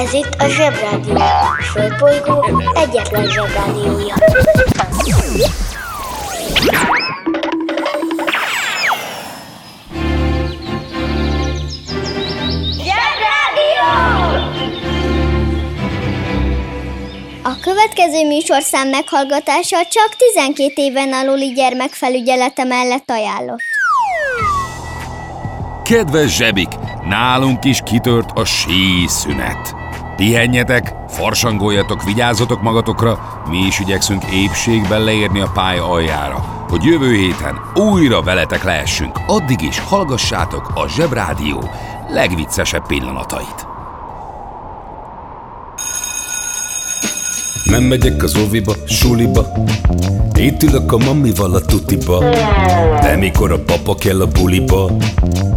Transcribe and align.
Ez 0.00 0.12
itt 0.12 0.34
a 0.38 0.48
Zsebrádió. 0.48 1.14
A 1.14 1.62
Földbolygó 1.62 2.62
egyetlen 2.74 3.26
Zsebrádiója. 3.26 4.14
Zsebrádió! 12.76 13.90
A 17.42 17.56
következő 17.60 18.26
műsorszám 18.26 18.88
meghallgatása 18.88 19.76
csak 19.84 20.16
12 20.34 20.72
éven 20.74 21.12
aluli 21.12 21.52
gyermekfelügyelete 21.52 22.64
mellett 22.64 23.10
ajánlott. 23.10 23.60
Kedves 25.84 26.36
zsebik, 26.36 26.70
nálunk 27.08 27.64
is 27.64 27.80
kitört 27.84 28.30
a 28.34 28.44
síszünet. 28.44 29.79
Pihenjetek, 30.20 30.94
farsangoljatok, 31.08 32.04
vigyázzatok 32.04 32.62
magatokra, 32.62 33.42
mi 33.50 33.58
is 33.58 33.80
igyekszünk 33.80 34.24
épségben 34.24 35.04
leérni 35.04 35.40
a 35.40 35.50
pálya 35.54 35.90
aljára, 35.90 36.66
hogy 36.68 36.84
jövő 36.84 37.14
héten 37.14 37.60
újra 37.74 38.22
veletek 38.22 38.64
lehessünk. 38.64 39.18
Addig 39.26 39.62
is 39.62 39.78
hallgassátok 39.78 40.72
a 40.74 40.88
Zsebrádió 40.88 41.70
legviccesebb 42.08 42.86
pillanatait. 42.86 43.66
Nem 47.64 47.82
megyek 47.82 48.22
az 48.22 48.36
óviba, 48.36 48.74
suliba 48.86 49.46
Itt 50.34 50.62
ülök 50.62 50.92
a 50.92 50.98
mamival 50.98 51.54
a 51.54 51.60
tutiba 51.60 52.18
De 53.00 53.16
mikor 53.16 53.52
a 53.52 53.58
papa 53.58 53.94
kell 53.94 54.20
a 54.20 54.26
buliba 54.26 54.90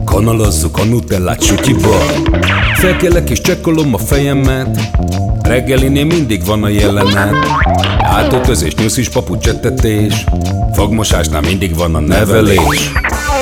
Kanalazzuk 0.06 0.78
a 0.78 0.84
nutellát 0.84 1.42
sutyiba 1.42 1.96
Felkelek 2.84 3.30
és 3.30 3.42
csekkolom 3.42 3.94
a 3.94 3.98
fejemet. 3.98 4.80
Reggelinél 5.42 6.06
mindig 6.06 6.46
van 6.46 6.64
a 6.64 6.68
jelenet. 6.68 7.36
Átöltözés, 8.00 8.76
nyuszis, 8.76 9.10
papucsettetés 9.10 10.26
Fogmosásnál 10.74 11.42
mindig 11.42 11.76
van 11.76 11.96
a 11.96 12.00
nevelés. 12.00 12.92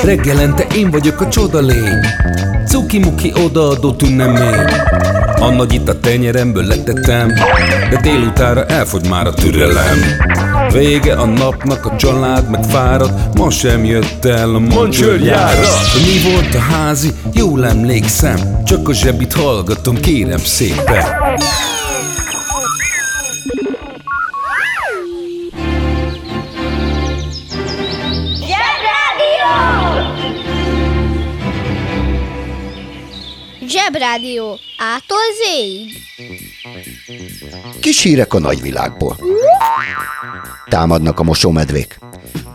Reggelente 0.04 0.66
én 0.74 0.90
vagyok 0.90 1.20
a 1.20 1.28
csoda 1.28 1.60
lény. 1.60 2.00
Cuki-muki 2.66 3.32
odaadó 3.44 3.92
tünemény 3.92 4.64
a 5.40 5.50
nagy 5.50 5.72
itt 5.72 5.88
a 5.88 6.00
tenyeremből 6.00 6.64
letettem 6.64 7.28
De 7.90 8.00
délutára 8.02 8.66
elfogy 8.66 9.08
már 9.08 9.26
a 9.26 9.34
türelem 9.34 9.98
Vége 10.72 11.14
a 11.14 11.24
napnak, 11.24 11.86
a 11.86 11.96
család 11.96 12.50
meg 12.50 12.64
fárad 12.64 13.12
Ma 13.34 13.50
sem 13.50 13.84
jött 13.84 14.24
el 14.24 14.54
a 14.54 14.58
mancsőrjára 14.58 15.68
mi 15.94 16.30
volt 16.32 16.54
a 16.54 16.58
házi, 16.58 17.10
jól 17.32 17.66
emlékszem 17.66 18.62
Csak 18.64 18.88
a 18.88 18.92
zsebit 18.92 19.32
hallgatom, 19.32 20.00
kérem 20.00 20.38
szépen 20.38 21.04
Zsebrádió! 28.40 29.82
Zsebrádió. 33.66 34.58
Ától 34.78 35.18
zéig. 35.44 36.02
Kis 37.80 38.02
hírek 38.02 38.34
a 38.34 38.38
nagyvilágból. 38.38 39.16
Támadnak 40.68 41.18
a 41.18 41.22
mosómedvék. 41.22 41.98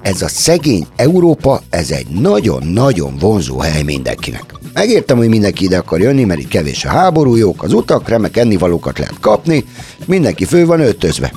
Ez 0.01 0.21
a 0.21 0.27
szegény 0.27 0.87
Európa, 0.95 1.61
ez 1.69 1.91
egy 1.91 2.07
nagyon-nagyon 2.07 3.17
vonzó 3.19 3.59
hely 3.59 3.83
mindenkinek. 3.83 4.53
Megértem, 4.73 5.17
hogy 5.17 5.29
mindenki 5.29 5.63
ide 5.63 5.77
akar 5.77 5.99
jönni, 5.99 6.23
mert 6.23 6.39
itt 6.39 6.47
kevés 6.47 6.85
a 6.85 6.89
háború, 6.89 7.35
jók 7.35 7.63
az 7.63 7.73
utak, 7.73 8.09
remek 8.09 8.37
ennivalókat 8.37 8.97
lehet 8.99 9.19
kapni, 9.19 9.65
mindenki 10.05 10.45
fő 10.45 10.65
van 10.65 10.79
öltözve. 10.79 11.31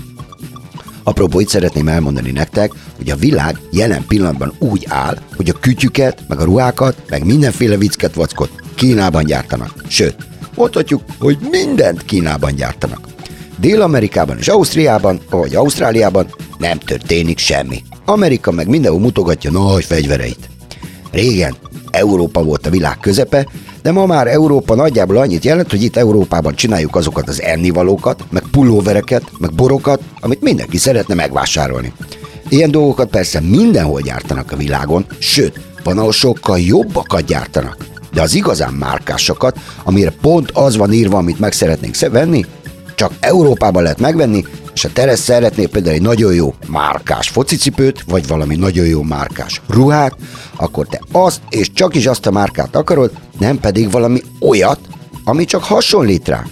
Apropó, 1.03 1.41
itt 1.41 1.49
szeretném 1.49 1.89
elmondani 1.89 2.31
nektek, 2.31 2.73
hogy 2.97 3.11
a 3.11 3.17
világ 3.17 3.59
jelen 3.71 4.05
pillanatban 4.07 4.53
úgy 4.59 4.87
áll, 4.89 5.19
hogy 5.37 5.49
a 5.49 5.59
kütyüket, 5.61 6.23
meg 6.29 6.41
a 6.41 6.45
ruhákat, 6.45 6.97
meg 7.09 7.25
mindenféle 7.25 7.77
viccket, 7.77 8.15
vackot 8.15 8.51
Kínában 8.75 9.25
gyártanak. 9.25 9.75
Sőt, 9.89 10.17
mondhatjuk, 10.55 11.03
hogy 11.19 11.39
mindent 11.51 12.05
Kínában 12.05 12.55
gyártanak. 12.55 13.01
Dél-Amerikában 13.61 14.39
és 14.39 14.49
Ausztriában, 14.49 15.21
vagy 15.31 15.55
Ausztráliában 15.55 16.35
nem 16.59 16.79
történik 16.79 17.39
semmi. 17.39 17.83
Amerika 18.05 18.51
meg 18.51 18.69
mindenhol 18.69 19.01
mutogatja 19.01 19.51
nagy 19.51 19.85
fegyvereit. 19.85 20.49
Régen 21.11 21.57
Európa 21.91 22.43
volt 22.43 22.67
a 22.67 22.71
világ 22.71 22.99
közepe, 23.01 23.47
de 23.83 23.93
ma 23.93 24.07
már 24.07 24.27
Európa 24.27 24.75
nagyjából 24.75 25.17
annyit 25.17 25.45
jelent, 25.45 25.71
hogy 25.71 25.83
itt 25.83 25.97
Európában 25.97 26.55
csináljuk 26.55 26.97
azokat 26.97 27.29
az 27.29 27.43
ennivalókat, 27.43 28.25
meg 28.31 28.43
pulóvereket, 28.51 29.23
meg 29.39 29.55
borokat, 29.55 30.03
amit 30.21 30.43
mindenki 30.43 30.77
szeretne 30.77 31.15
megvásárolni. 31.15 31.93
Ilyen 32.49 32.71
dolgokat 32.71 33.11
persze 33.11 33.41
mindenhol 33.41 34.01
gyártanak 34.01 34.53
a 34.53 34.57
világon, 34.57 35.07
sőt, 35.19 35.61
van, 35.85 35.99
ahol 35.99 36.13
sokkal 36.13 36.59
jobbakat 36.59 37.25
gyártanak. 37.25 37.77
De 38.13 38.23
az 38.23 38.35
igazán 38.35 38.73
márkásokat, 38.73 39.59
amire 39.85 40.13
pont 40.21 40.51
az 40.51 40.77
van 40.77 40.93
írva, 40.93 41.19
amit 41.19 41.39
meg 41.39 41.53
szeretnénk 41.53 41.95
sze- 41.95 42.11
venni, 42.11 42.47
csak 43.01 43.13
Európában 43.21 43.83
lehet 43.83 44.01
megvenni, 44.01 44.45
és 44.75 44.83
ha 44.83 44.89
te 44.93 45.17
szeretnél 45.17 45.69
például 45.69 45.95
egy 45.95 46.03
nagyon 46.03 46.35
jó 46.35 46.55
márkás 46.67 47.29
focicipőt, 47.29 48.05
vagy 48.09 48.27
valami 48.27 48.57
nagyon 48.57 48.87
jó 48.87 49.03
márkás 49.03 49.61
ruhát, 49.69 50.17
akkor 50.57 50.87
te 50.87 51.01
azt 51.13 51.41
és 51.49 51.73
csak 51.73 51.95
is 51.95 52.07
azt 52.07 52.27
a 52.27 52.31
márkát 52.31 52.77
akarod, 52.77 53.11
nem 53.39 53.59
pedig 53.59 53.91
valami 53.91 54.23
olyat, 54.41 54.79
ami 55.25 55.45
csak 55.45 55.65
hasonlít 55.65 56.29
rá. 56.29 56.45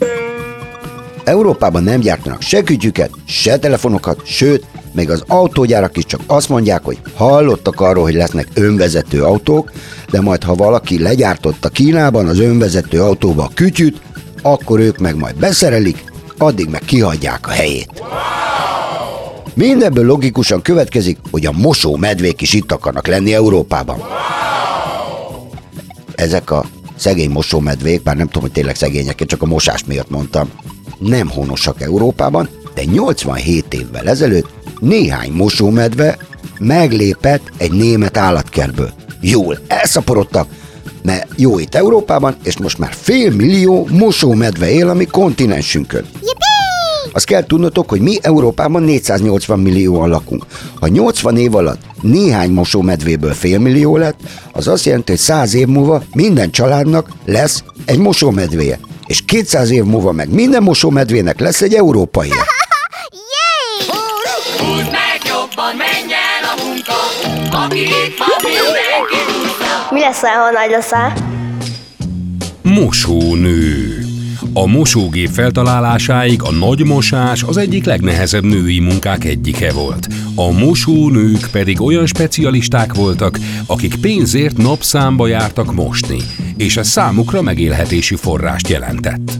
Európában 1.24 1.82
nem 1.82 2.00
gyártanak 2.00 2.42
se 2.42 2.62
kütyüket, 2.62 3.10
se 3.26 3.58
telefonokat, 3.58 4.20
sőt, 4.24 4.64
még 4.92 5.10
az 5.10 5.24
autógyárak 5.26 5.96
is 5.96 6.04
csak 6.06 6.20
azt 6.26 6.48
mondják, 6.48 6.84
hogy 6.84 6.98
hallottak 7.14 7.80
arról, 7.80 8.02
hogy 8.02 8.14
lesznek 8.14 8.48
önvezető 8.54 9.22
autók, 9.22 9.72
de 10.10 10.20
majd 10.20 10.42
ha 10.42 10.54
valaki 10.54 11.02
legyártotta 11.02 11.68
Kínában 11.68 12.28
az 12.28 12.38
önvezető 12.38 13.02
autóba 13.02 13.42
a 13.42 13.50
kütyüt, 13.54 14.00
akkor 14.42 14.80
ők 14.80 14.98
meg 14.98 15.16
majd 15.16 15.36
beszerelik, 15.36 16.07
addig 16.38 16.68
meg 16.68 16.80
kihagyják 16.80 17.46
a 17.46 17.50
helyét. 17.50 18.02
Mindebből 19.54 20.04
logikusan 20.04 20.62
következik, 20.62 21.18
hogy 21.30 21.46
a 21.46 21.52
mosó 21.52 21.96
medvék 21.96 22.40
is 22.40 22.52
itt 22.52 22.72
akarnak 22.72 23.06
lenni 23.06 23.34
Európában. 23.34 24.02
Ezek 26.14 26.50
a 26.50 26.64
szegény 26.96 27.30
mosómedvék, 27.30 28.02
bár 28.02 28.16
nem 28.16 28.26
tudom, 28.26 28.42
hogy 28.42 28.52
tényleg 28.52 28.76
szegények, 28.76 29.20
én 29.20 29.26
csak 29.26 29.42
a 29.42 29.46
mosás 29.46 29.84
miatt 29.84 30.10
mondtam, 30.10 30.50
nem 30.98 31.28
honosak 31.28 31.80
Európában, 31.80 32.48
de 32.74 32.84
87 32.84 33.74
évvel 33.74 34.08
ezelőtt 34.08 34.48
néhány 34.80 35.32
mosómedve 35.32 36.18
meglépett 36.58 37.52
egy 37.56 37.72
német 37.72 38.16
állatkertből. 38.16 38.92
Jól 39.20 39.58
elszaporodtak, 39.66 40.48
mert 41.02 41.26
jó 41.36 41.58
itt 41.58 41.74
Európában, 41.74 42.36
és 42.44 42.58
most 42.58 42.78
már 42.78 42.92
fél 43.00 43.30
millió 43.30 43.88
mosómedve 43.90 44.70
él 44.70 44.88
a 44.88 44.94
mi 44.94 45.04
kontinensünkön. 45.04 46.06
Azt 47.12 47.24
kell 47.24 47.46
tudnotok, 47.46 47.88
hogy 47.88 48.00
mi 48.00 48.18
Európában 48.22 48.82
480 48.82 49.58
millióan 49.60 50.08
lakunk. 50.08 50.44
Ha 50.80 50.88
80 50.88 51.36
év 51.36 51.54
alatt 51.54 51.80
néhány 52.00 52.50
mosómedvéből 52.50 53.32
fél 53.32 53.58
millió 53.58 53.96
lett, 53.96 54.18
az 54.52 54.68
azt 54.68 54.84
jelenti, 54.84 55.10
hogy 55.10 55.20
100 55.20 55.54
év 55.54 55.66
múlva 55.66 56.02
minden 56.12 56.50
családnak 56.50 57.08
lesz 57.24 57.62
egy 57.84 57.98
mosómedvéje. 57.98 58.78
És 59.06 59.24
200 59.24 59.70
év 59.70 59.84
múlva 59.84 60.12
meg 60.12 60.30
minden 60.30 60.62
mosómedvének 60.62 61.40
lesz 61.40 61.60
egy 61.60 61.74
európai. 61.74 62.30
Mi 69.90 70.00
leszel, 70.00 70.30
ha 70.30 70.50
nagy 70.50 70.70
leszel? 70.70 71.12
Mosónő. 72.62 74.07
A 74.52 74.66
mosógép 74.66 75.28
feltalálásáig 75.28 76.42
a 76.42 76.52
nagy 76.52 76.84
mosás 76.84 77.42
az 77.42 77.56
egyik 77.56 77.84
legnehezebb 77.84 78.44
női 78.44 78.78
munkák 78.80 79.24
egyike 79.24 79.72
volt. 79.72 80.08
A 80.34 80.50
mosónők 80.50 81.48
pedig 81.52 81.80
olyan 81.80 82.06
specialisták 82.06 82.94
voltak, 82.94 83.38
akik 83.66 83.96
pénzért 84.00 84.56
napszámba 84.56 85.26
jártak 85.26 85.74
mosni, 85.74 86.18
és 86.56 86.76
ez 86.76 86.88
számukra 86.88 87.42
megélhetési 87.42 88.16
forrást 88.16 88.68
jelentett. 88.68 89.38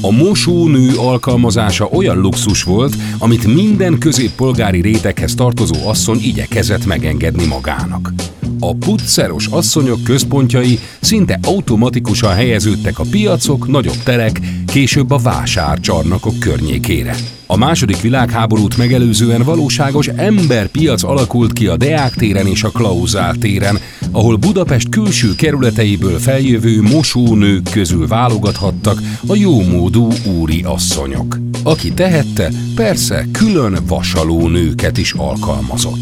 A 0.00 0.10
mosónő 0.10 0.96
alkalmazása 0.96 1.84
olyan 1.84 2.20
luxus 2.20 2.62
volt, 2.62 2.96
amit 3.18 3.54
minden 3.54 3.98
középpolgári 3.98 4.80
réteghez 4.80 5.34
tartozó 5.34 5.88
asszony 5.88 6.18
igyekezett 6.22 6.86
megengedni 6.86 7.46
magának. 7.46 8.12
A 8.60 8.74
putceros 8.74 9.46
asszonyok 9.46 10.04
központjai 10.04 10.78
szinte 11.00 11.38
automatikusan 11.42 12.34
helyeződtek 12.34 12.98
a 12.98 13.04
piacok, 13.10 13.68
nagyobb 13.68 14.02
terek, 14.04 14.40
később 14.68 15.10
a 15.10 15.18
vásárcsarnokok 15.18 16.38
környékére. 16.38 17.14
A 17.46 17.56
második 17.56 18.00
világháborút 18.00 18.76
megelőzően 18.76 19.42
valóságos 19.42 20.06
emberpiac 20.06 21.02
alakult 21.02 21.52
ki 21.52 21.66
a 21.66 21.76
Deák 21.76 22.14
téren 22.14 22.46
és 22.46 22.62
a 22.62 22.70
Klauzál 22.70 23.34
téren, 23.34 23.78
ahol 24.12 24.36
Budapest 24.36 24.88
külső 24.88 25.34
kerületeiből 25.34 26.18
feljövő 26.18 26.82
mosónők 26.82 27.70
közül 27.70 28.06
válogathattak 28.06 29.00
a 29.26 29.34
jómódú 29.34 30.08
úri 30.38 30.62
asszonyok. 30.62 31.38
Aki 31.62 31.92
tehette, 31.92 32.50
persze 32.74 33.26
külön 33.32 33.78
vasaló 33.86 34.48
nőket 34.48 34.98
is 34.98 35.12
alkalmazott. 35.12 35.98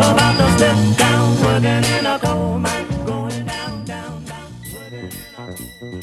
About 0.00 0.36
to 0.38 0.46
step 0.56 0.76
down. 0.96 1.18
Working 1.42 1.84
in 1.98 2.06
a 2.06 2.18
coal 2.18 2.58
mine, 2.58 2.77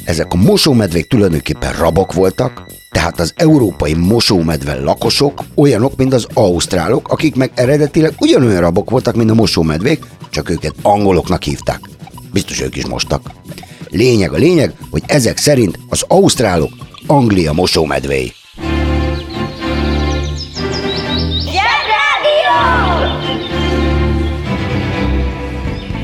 Ezek 0.05 0.33
a 0.33 0.35
mosómedvék 0.35 1.07
tulajdonképpen 1.07 1.73
rabok 1.73 2.13
voltak, 2.13 2.65
tehát 2.91 3.19
az 3.19 3.33
európai 3.35 3.93
mosómedve 3.93 4.75
lakosok 4.75 5.43
olyanok, 5.55 5.95
mint 5.95 6.13
az 6.13 6.27
ausztrálok, 6.33 7.07
akik 7.11 7.35
meg 7.35 7.51
eredetileg 7.55 8.13
ugyanolyan 8.19 8.61
rabok 8.61 8.89
voltak, 8.89 9.15
mint 9.15 9.29
a 9.29 9.33
mosómedvék, 9.33 10.05
csak 10.29 10.49
őket 10.49 10.73
angoloknak 10.81 11.43
hívták. 11.43 11.79
Biztos 12.33 12.61
ők 12.61 12.75
is 12.75 12.85
mostak. 12.85 13.31
Lényeg 13.89 14.33
a 14.33 14.37
lényeg, 14.37 14.73
hogy 14.91 15.03
ezek 15.05 15.37
szerint 15.37 15.79
az 15.89 16.03
ausztrálok 16.07 16.71
Anglia 17.07 17.53
mosómedvéi. 17.53 18.33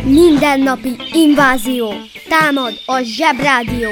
Mindennapi 0.05 0.95
invázió. 1.13 1.93
Támad 2.39 2.73
a 2.85 3.01
zsebrádió. 3.03 3.89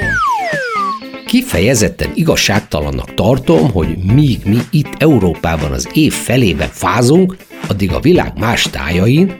Kifejezetten 1.26 2.10
igazságtalannak 2.14 3.14
tartom, 3.14 3.70
hogy 3.70 3.96
míg 4.14 4.38
mi 4.44 4.58
itt 4.70 4.94
Európában 4.98 5.72
az 5.72 5.88
év 5.92 6.12
felében 6.12 6.68
fázunk, 6.68 7.36
addig 7.68 7.92
a 7.92 8.00
világ 8.00 8.38
más 8.38 8.62
tájain, 8.62 9.36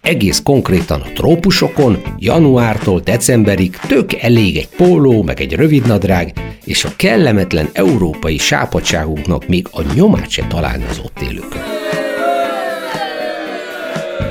egész 0.00 0.40
konkrétan 0.42 1.00
a 1.00 1.12
trópusokon, 1.12 2.02
januártól 2.18 3.00
decemberig 3.00 3.76
tök 3.76 4.12
elég 4.12 4.56
egy 4.56 4.68
póló, 4.68 5.22
meg 5.22 5.40
egy 5.40 5.52
rövidnadrág, 5.52 6.32
és 6.64 6.84
a 6.84 6.96
kellemetlen 6.96 7.68
európai 7.72 8.38
sápadságunknak 8.38 9.46
még 9.46 9.66
a 9.70 9.82
nyomát 9.94 10.30
se 10.30 10.46
találni 10.46 10.84
az 10.90 11.00
ott 11.04 11.20
élőkön. 11.20 11.71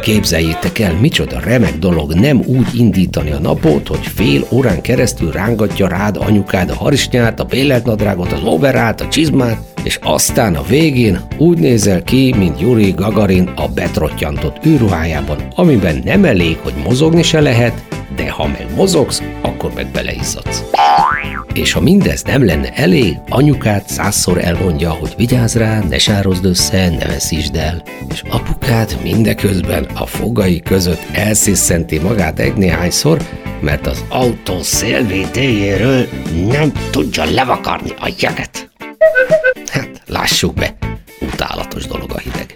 Képzeljétek 0.02 0.80
el, 0.80 0.94
micsoda 0.94 1.40
remek 1.40 1.78
dolog 1.78 2.14
nem 2.14 2.42
úgy 2.46 2.68
indítani 2.76 3.32
a 3.32 3.40
napot, 3.40 3.88
hogy 3.88 4.08
fél 4.16 4.48
órán 4.52 4.82
keresztül 4.82 5.32
rángatja 5.32 5.88
rád 5.88 6.18
anyukád 6.18 6.70
a 6.70 6.76
harisnyát, 6.76 7.40
a 7.40 7.44
bélelt 7.44 7.86
nadrágot, 7.86 8.32
az 8.32 8.44
overát, 8.44 9.02
a 9.02 9.08
csizmát, 9.08 9.58
és 9.84 10.00
aztán 10.02 10.56
a 10.56 10.64
végén 10.64 11.20
úgy 11.38 11.58
nézel 11.58 12.04
ki, 12.04 12.34
mint 12.38 12.62
Yuri 12.62 12.92
Gagarin 12.92 13.52
a 13.56 13.68
betrottyantott 13.68 14.66
űrruhájában, 14.66 15.38
amiben 15.56 16.02
nem 16.04 16.26
elég, 16.26 16.58
hogy 16.64 16.74
mozogni 16.84 17.24
se 17.24 17.42
lehet, 17.42 17.84
de 18.16 18.30
ha 18.30 18.48
meg 18.48 18.68
mozogsz, 18.76 19.22
akkor 19.42 19.72
meg 19.76 19.88
beleizzadsz. 19.88 20.64
És 21.54 21.72
ha 21.72 21.80
mindez 21.80 22.24
nem 22.24 22.46
lenne 22.46 22.74
elég, 22.74 23.18
anyukát 23.30 23.90
százszor 23.90 24.38
elmondja, 24.44 24.90
hogy 24.90 25.14
vigyázz 25.18 25.56
rá, 25.56 25.80
ne 25.80 25.98
sározd 25.98 26.46
össze, 26.46 26.90
ne 26.90 27.06
veszítsd 27.06 27.56
el. 27.56 27.84
És 28.10 28.22
apukád 28.30 28.98
mindeközben 29.04 29.84
a 29.84 30.06
fogai 30.06 30.60
között 30.60 31.02
elsziszenti 31.12 32.00
magát 32.00 32.40
egy 32.40 32.54
néhányszor, 32.54 33.22
mert 33.62 33.88
az 33.88 34.04
autó 34.10 34.62
szélvédéjéről 34.62 36.08
nem 36.48 36.72
tudja 36.90 37.24
levakarni 37.24 37.92
a 38.00 38.14
jeget. 38.20 38.70
Hát, 39.72 40.02
lássuk 40.08 40.54
be, 40.54 40.78
utálatos 41.22 41.86
dolog 41.86 42.12
a 42.12 42.18
hideg. 42.18 42.51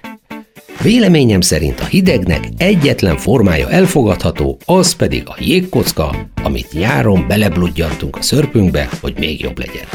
Véleményem 0.85 1.41
szerint 1.41 1.79
a 1.79 1.85
hidegnek 1.85 2.47
egyetlen 2.57 3.17
formája 3.17 3.69
elfogadható, 3.69 4.57
az 4.65 4.95
pedig 4.95 5.23
a 5.25 5.35
jégkocka, 5.39 6.15
amit 6.43 6.71
nyáron 6.71 7.27
belebludjantunk 7.27 8.15
a 8.15 8.21
szörpünkbe, 8.21 8.89
hogy 9.01 9.13
még 9.17 9.41
jobb 9.41 9.57
legyen. 9.59 9.85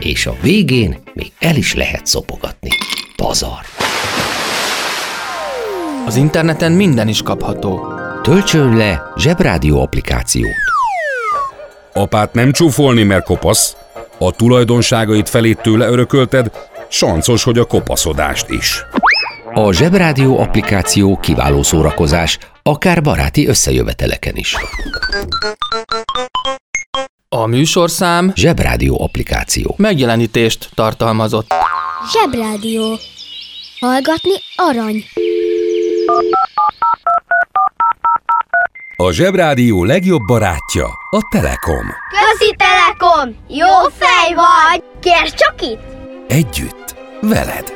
És 0.00 0.26
a 0.26 0.36
végén 0.42 0.96
még 1.14 1.32
el 1.38 1.56
is 1.56 1.74
lehet 1.74 2.06
szopogatni. 2.06 2.68
Pazar. 3.16 3.60
Az 6.06 6.16
interneten 6.16 6.72
minden 6.72 7.08
is 7.08 7.22
kapható. 7.22 7.80
Töltsön 8.22 8.76
le 8.76 9.12
Zsebrádió 9.16 9.80
applikációt. 9.80 10.54
Apát 11.92 12.32
nem 12.32 12.52
csúfolni, 12.52 13.02
mert 13.02 13.24
kopasz. 13.24 13.76
A 14.18 14.30
tulajdonságait 14.30 15.28
felét 15.28 15.60
tőle 15.62 15.88
örökölted, 15.88 16.50
sancos, 16.88 17.42
hogy 17.42 17.58
a 17.58 17.64
kopaszodást 17.64 18.50
is. 18.50 18.84
A 19.58 19.72
Zsebrádió 19.72 20.38
applikáció 20.38 21.16
kiváló 21.16 21.62
szórakozás, 21.62 22.38
akár 22.62 23.02
baráti 23.02 23.46
összejöveteleken 23.46 24.36
is. 24.36 24.56
A 27.28 27.46
műsorszám 27.46 28.32
Zsebrádió 28.34 29.02
applikáció. 29.02 29.74
megjelenítést 29.78 30.68
tartalmazott. 30.74 31.46
Zsebrádió. 32.12 32.98
Hallgatni 33.80 34.34
arany. 34.56 35.04
A 38.96 39.10
Zsebrádió 39.12 39.84
legjobb 39.84 40.22
barátja 40.26 40.86
a 41.10 41.28
Telekom. 41.30 41.86
Közi 42.10 42.54
Telekom! 42.56 43.36
Jó 43.48 43.88
fej 43.98 44.34
vagy! 44.34 44.82
Kérd 45.00 45.34
csak 45.34 45.62
itt! 45.62 45.80
Együtt, 46.28 46.94
veled. 47.20 47.74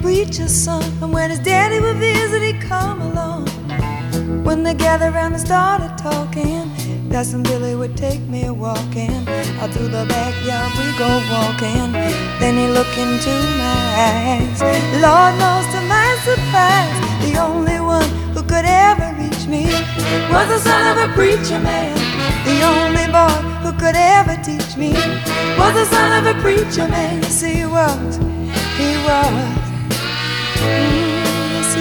Preacher's 0.00 0.54
son, 0.54 0.82
and 1.02 1.12
when 1.12 1.30
his 1.30 1.40
daddy 1.40 1.80
would 1.80 1.96
visit, 1.96 2.42
he'd 2.42 2.60
come 2.60 3.00
along. 3.00 3.48
When 4.44 4.62
they 4.62 4.74
gathered 4.74 5.14
around 5.14 5.34
and 5.34 5.40
started 5.40 5.96
talking, 5.98 6.70
Cousin 7.10 7.42
Billy 7.42 7.74
would 7.74 7.96
take 7.96 8.20
me 8.22 8.48
walking. 8.50 9.26
Out 9.60 9.70
through 9.70 9.88
the 9.88 10.06
backyard 10.08 10.72
we 10.78 10.86
go 10.98 11.10
walking. 11.30 11.92
Then 12.40 12.56
he 12.56 12.68
looked 12.68 12.96
into 12.96 13.30
my 13.58 13.82
eyes. 14.08 14.60
Lord 15.02 15.34
knows 15.40 15.66
to 15.74 15.80
my 15.88 16.10
surprise, 16.22 16.96
the 17.24 17.38
only 17.40 17.80
one 17.80 18.08
who 18.34 18.42
could 18.42 18.64
ever 18.64 19.14
reach 19.20 19.46
me 19.46 19.64
was 20.30 20.48
the 20.48 20.58
son 20.58 20.96
of 20.96 21.10
a 21.10 21.12
preacher 21.14 21.58
man. 21.58 21.96
The 22.44 22.62
only 22.62 23.06
boy 23.10 23.34
who 23.62 23.72
could 23.78 23.96
ever 23.96 24.36
teach 24.42 24.76
me 24.76 24.92
was 25.58 25.74
the 25.74 25.86
son 25.86 26.10
of 26.18 26.36
a 26.36 26.40
preacher 26.40 26.86
man. 26.88 27.22
Yes, 27.22 27.42
he 27.42 27.66
was. 27.66 28.16
He 28.78 28.96
was. 29.04 29.57
Yes. 30.60 31.76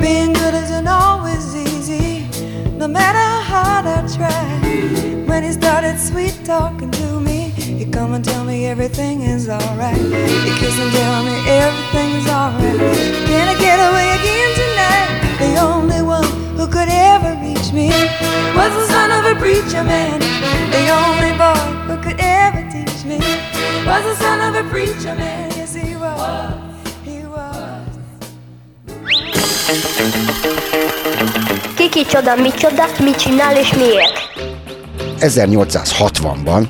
Being 0.00 0.32
good 0.32 0.54
isn't 0.54 0.86
always 0.88 1.54
easy, 1.56 2.28
no 2.76 2.88
matter 2.88 3.18
how 3.18 3.42
hard 3.42 3.86
I 3.86 4.06
try. 4.16 4.44
When 5.26 5.42
he 5.42 5.52
started 5.52 5.98
sweet 5.98 6.40
talking 6.44 6.90
to 6.90 7.20
me, 7.20 7.50
he 7.50 7.84
come 7.84 8.14
and 8.14 8.24
tell 8.24 8.44
me 8.44 8.66
everything 8.66 9.22
is 9.22 9.48
alright. 9.48 9.96
He 9.96 10.50
kiss 10.60 10.78
and 10.78 10.92
tell 10.92 11.24
me 11.24 11.36
everything 11.48 12.10
is 12.20 12.28
alright. 12.28 12.78
Can 13.28 13.48
I 13.48 13.56
get 13.58 13.78
away 13.88 14.08
again 14.18 14.50
tonight? 14.62 15.10
The 15.38 15.60
only 15.60 16.02
one 16.02 16.24
who 16.56 16.66
could 16.66 16.88
ever 16.88 17.34
reach 17.72 17.72
me 17.72 17.88
was 18.54 18.72
the 18.72 18.92
son 18.92 19.10
of 19.10 19.24
a 19.24 19.34
preacher 19.38 19.84
man. 19.84 20.18
The 20.70 20.90
only 20.90 21.32
boy 21.36 21.54
who 21.86 21.96
could 22.00 22.20
ever 22.20 22.66
teach 22.70 23.04
me 23.04 23.18
was 23.86 24.02
the 24.04 24.14
son 24.14 24.40
of 24.40 24.54
a 24.54 24.68
preacher 24.68 25.14
man. 25.14 25.50
Yes, 25.56 25.74
he 25.74 25.96
was. 25.96 26.52
He 27.04 27.24
was. 27.24 27.96
Ki 31.76 31.88
kicsoda, 31.88 32.34
micsoda, 32.34 32.86
mit 33.02 33.16
csinál 33.16 33.56
és 33.56 33.74
miért? 33.74 34.26
1860-ban 35.20 36.68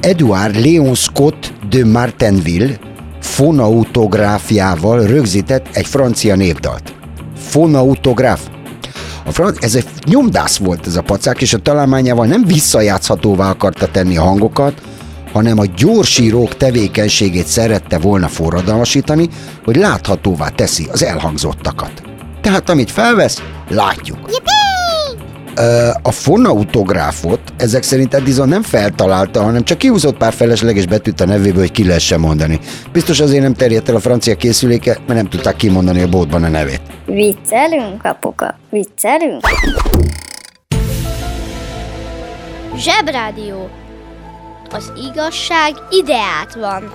Edward 0.00 0.56
Leon 0.64 0.94
Scott 0.94 1.52
de 1.68 1.84
Martinville 1.84 2.78
fonautográfiával 3.20 5.06
rögzített 5.06 5.66
egy 5.72 5.86
francia 5.86 6.34
népdalt. 6.34 6.94
Fonautográf. 7.36 8.40
A 9.26 9.32
fran- 9.32 9.64
ez 9.64 9.74
egy 9.74 9.86
nyomdász 10.04 10.56
volt 10.56 10.86
ez 10.86 10.96
a 10.96 11.02
pacák, 11.02 11.40
és 11.40 11.54
a 11.54 11.58
találmányával 11.58 12.26
nem 12.26 12.44
visszajátszhatóvá 12.44 13.50
akarta 13.50 13.90
tenni 13.90 14.16
a 14.16 14.22
hangokat, 14.22 14.82
hanem 15.32 15.58
a 15.58 15.64
gyorsírók 15.76 16.56
tevékenységét 16.56 17.46
szerette 17.46 17.98
volna 17.98 18.28
forradalmasítani, 18.28 19.28
hogy 19.64 19.76
láthatóvá 19.76 20.48
teszi 20.48 20.88
az 20.92 21.02
elhangzottakat. 21.02 22.02
Tehát 22.40 22.70
amit 22.70 22.90
felvesz, 22.90 23.42
látjuk. 23.68 24.18
Ö, 24.26 24.55
A 26.02 26.10
fonautográfot 26.10 27.40
ezek 27.56 27.82
szerint 27.82 28.14
Edison 28.14 28.48
nem 28.48 28.62
feltalálta, 28.62 29.42
hanem 29.42 29.62
csak 29.62 29.78
kihúzott 29.78 30.16
pár 30.16 30.32
felesleges 30.32 30.86
betűt 30.86 31.20
a 31.20 31.26
nevéből, 31.26 31.60
hogy 31.60 31.72
ki 31.72 31.86
lehessen 31.86 32.20
mondani. 32.20 32.60
Biztos 32.92 33.20
azért 33.20 33.42
nem 33.42 33.54
terjedt 33.54 33.88
el 33.88 33.94
a 33.96 34.00
francia 34.00 34.36
készüléke, 34.36 34.98
mert 35.06 35.20
nem 35.20 35.28
tudták 35.28 35.56
kimondani 35.56 36.02
a 36.02 36.08
boltban 36.08 36.44
a 36.44 36.48
nevét. 36.48 36.80
Viccelünk, 37.06 38.04
apuka? 38.04 38.58
Viccelünk? 38.70 39.40
Zsebrádió. 42.76 43.68
Az 44.70 44.92
igazság 45.12 45.72
ideát 45.90 46.54
van. 46.54 46.90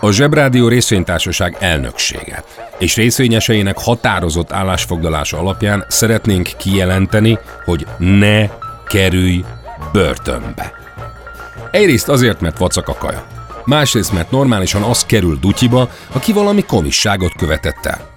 A 0.00 0.10
Zsebrádió 0.10 0.68
részvénytársaság 0.68 1.56
elnöksége 1.60 2.44
és 2.78 2.96
részvényeseinek 2.96 3.78
határozott 3.78 4.52
állásfoglalása 4.52 5.38
alapján 5.38 5.84
szeretnénk 5.88 6.48
kijelenteni, 6.58 7.38
hogy 7.64 7.86
ne 7.98 8.48
kerülj 8.88 9.44
börtönbe. 9.92 10.72
Egyrészt 11.70 12.08
azért, 12.08 12.40
mert 12.40 12.58
vacak 12.58 12.88
a 12.88 12.94
kaja. 12.94 13.26
Másrészt, 13.64 14.12
mert 14.12 14.30
normálisan 14.30 14.82
az 14.82 15.04
kerül 15.04 15.38
dutyiba, 15.40 15.90
aki 16.12 16.32
valami 16.32 16.62
komisságot 16.62 17.32
követett 17.36 17.86
el. 17.86 18.10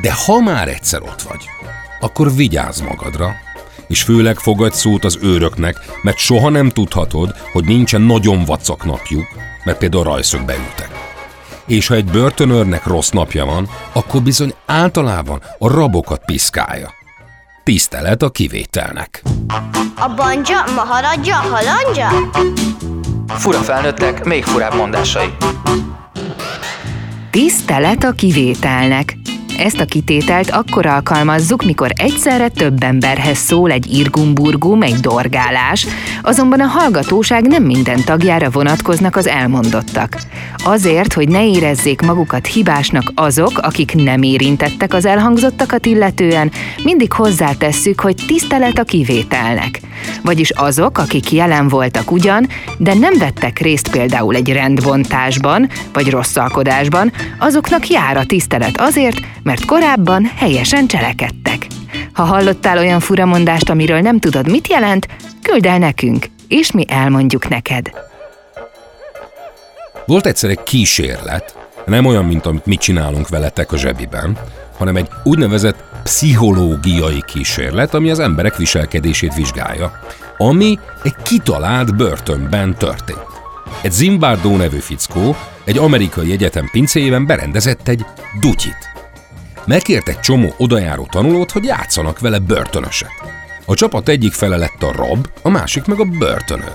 De 0.00 0.12
ha 0.26 0.40
már 0.40 0.68
egyszer 0.68 1.02
ott 1.02 1.22
vagy, 1.22 1.44
akkor 2.00 2.34
vigyázz 2.34 2.80
magadra, 2.80 3.34
és 3.88 4.02
főleg 4.02 4.38
fogadj 4.38 4.76
szót 4.76 5.04
az 5.04 5.18
őröknek, 5.22 5.76
mert 6.02 6.18
soha 6.18 6.48
nem 6.48 6.68
tudhatod, 6.68 7.34
hogy 7.52 7.64
nincsen 7.64 8.00
nagyon 8.00 8.44
vacak 8.44 8.84
napjuk, 8.84 9.26
mert 9.64 9.78
például 9.78 10.04
rajszögbe 10.04 10.54
ültek. 10.54 10.90
És 11.66 11.86
ha 11.86 11.94
egy 11.94 12.04
börtönőrnek 12.04 12.86
rossz 12.86 13.10
napja 13.10 13.44
van, 13.44 13.68
akkor 13.92 14.22
bizony 14.22 14.54
általában 14.66 15.42
a 15.58 15.68
rabokat 15.68 16.22
piszkálja. 16.24 16.94
Tisztelet 17.64 18.22
a 18.22 18.30
kivételnek. 18.30 19.22
A 19.96 20.14
banja, 20.16 20.64
maharadja, 20.74 21.34
halandja? 21.34 22.08
Fura 23.28 23.58
felnőttek, 23.58 24.24
még 24.24 24.44
furább 24.44 24.74
mondásai. 24.74 25.28
Tisztelet 27.30 28.04
a 28.04 28.12
kivételnek. 28.12 29.16
Ezt 29.58 29.80
a 29.80 29.84
kitételt 29.84 30.50
akkor 30.50 30.86
alkalmazzuk, 30.86 31.64
mikor 31.64 31.90
egyszerre 31.96 32.48
több 32.48 32.82
emberhez 32.82 33.38
szól 33.38 33.70
egy 33.70 33.92
irgumburgum, 33.92 34.82
egy 34.82 35.00
dorgálás, 35.00 35.86
azonban 36.22 36.60
a 36.60 36.66
hallgatóság 36.66 37.46
nem 37.46 37.62
minden 37.62 38.04
tagjára 38.04 38.50
vonatkoznak 38.50 39.16
az 39.16 39.26
elmondottak. 39.26 40.16
Azért, 40.64 41.12
hogy 41.12 41.28
ne 41.28 41.46
érezzék 41.46 42.00
magukat 42.00 42.46
hibásnak 42.46 43.12
azok, 43.14 43.58
akik 43.58 43.94
nem 43.94 44.22
érintettek 44.22 44.94
az 44.94 45.04
elhangzottakat 45.04 45.86
illetően, 45.86 46.50
mindig 46.82 47.12
hozzátesszük, 47.12 48.00
hogy 48.00 48.16
tisztelet 48.26 48.78
a 48.78 48.84
kivételnek. 48.84 49.80
Vagyis 50.22 50.50
azok, 50.50 50.98
akik 50.98 51.32
jelen 51.32 51.68
voltak 51.68 52.10
ugyan, 52.10 52.48
de 52.76 52.94
nem 52.94 53.18
vettek 53.18 53.58
részt 53.58 53.90
például 53.90 54.34
egy 54.34 54.52
rendbontásban 54.52 55.68
vagy 55.92 56.10
rosszalkodásban, 56.10 57.12
azoknak 57.38 57.88
jár 57.88 58.16
a 58.16 58.24
tisztelet 58.24 58.80
azért, 58.80 59.20
mert 59.48 59.64
korábban 59.64 60.24
helyesen 60.36 60.86
cselekedtek. 60.86 61.66
Ha 62.12 62.22
hallottál 62.22 62.78
olyan 62.78 63.00
furamondást, 63.00 63.70
amiről 63.70 64.00
nem 64.00 64.18
tudod, 64.18 64.50
mit 64.50 64.68
jelent, 64.68 65.06
küld 65.42 65.66
el 65.66 65.78
nekünk, 65.78 66.26
és 66.48 66.72
mi 66.72 66.84
elmondjuk 66.88 67.48
neked. 67.48 67.90
Volt 70.06 70.26
egyszer 70.26 70.50
egy 70.50 70.62
kísérlet, 70.62 71.56
nem 71.86 72.04
olyan, 72.04 72.24
mint 72.24 72.46
amit 72.46 72.66
mi 72.66 72.76
csinálunk 72.76 73.28
veletek 73.28 73.72
a 73.72 73.76
zsebiben, 73.76 74.38
hanem 74.78 74.96
egy 74.96 75.08
úgynevezett 75.24 75.82
pszichológiai 76.02 77.22
kísérlet, 77.26 77.94
ami 77.94 78.10
az 78.10 78.18
emberek 78.18 78.56
viselkedését 78.56 79.34
vizsgálja, 79.34 79.92
ami 80.36 80.78
egy 81.02 81.16
kitalált 81.22 81.96
börtönben 81.96 82.74
történt. 82.74 83.26
Egy 83.82 83.92
Zimbardo 83.92 84.56
nevű 84.56 84.78
fickó 84.78 85.36
egy 85.64 85.78
amerikai 85.78 86.32
egyetem 86.32 86.68
pincéjében 86.72 87.26
berendezett 87.26 87.88
egy 87.88 88.04
dutyit. 88.40 88.97
Megkért 89.68 90.08
egy 90.08 90.20
csomó 90.20 90.54
odajáró 90.56 91.06
tanulót, 91.10 91.50
hogy 91.50 91.64
játszanak 91.64 92.18
vele 92.18 92.38
börtönöset. 92.38 93.10
A 93.64 93.74
csapat 93.74 94.08
egyik 94.08 94.32
fele 94.32 94.56
lett 94.56 94.82
a 94.82 94.92
rab, 94.92 95.26
a 95.42 95.48
másik 95.48 95.84
meg 95.84 96.00
a 96.00 96.04
börtönő. 96.04 96.72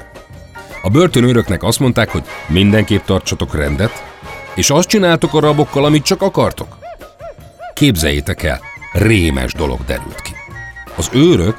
A 0.81 0.89
börtönőröknek 0.89 1.63
azt 1.63 1.79
mondták, 1.79 2.09
hogy 2.09 2.23
mindenképp 2.47 3.05
tartsatok 3.05 3.55
rendet, 3.55 4.03
és 4.55 4.69
azt 4.69 4.88
csináltok 4.88 5.33
a 5.33 5.39
rabokkal, 5.39 5.85
amit 5.85 6.03
csak 6.03 6.21
akartok. 6.21 6.77
Képzeljétek 7.73 8.43
el, 8.43 8.62
rémes 8.91 9.53
dolog 9.53 9.85
derült 9.85 10.21
ki. 10.21 10.31
Az 10.95 11.09
őrök 11.13 11.57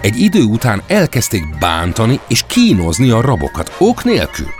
egy 0.00 0.20
idő 0.20 0.42
után 0.42 0.82
elkezdték 0.86 1.58
bántani 1.58 2.20
és 2.28 2.44
kínozni 2.46 3.10
a 3.10 3.20
rabokat 3.20 3.74
ok 3.78 4.04
nélkül. 4.04 4.50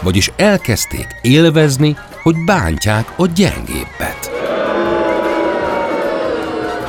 Vagyis 0.00 0.30
elkezdték 0.36 1.06
élvezni, 1.20 1.96
hogy 2.22 2.36
bántják 2.44 3.12
a 3.16 3.26
gyengébbet. 3.26 4.41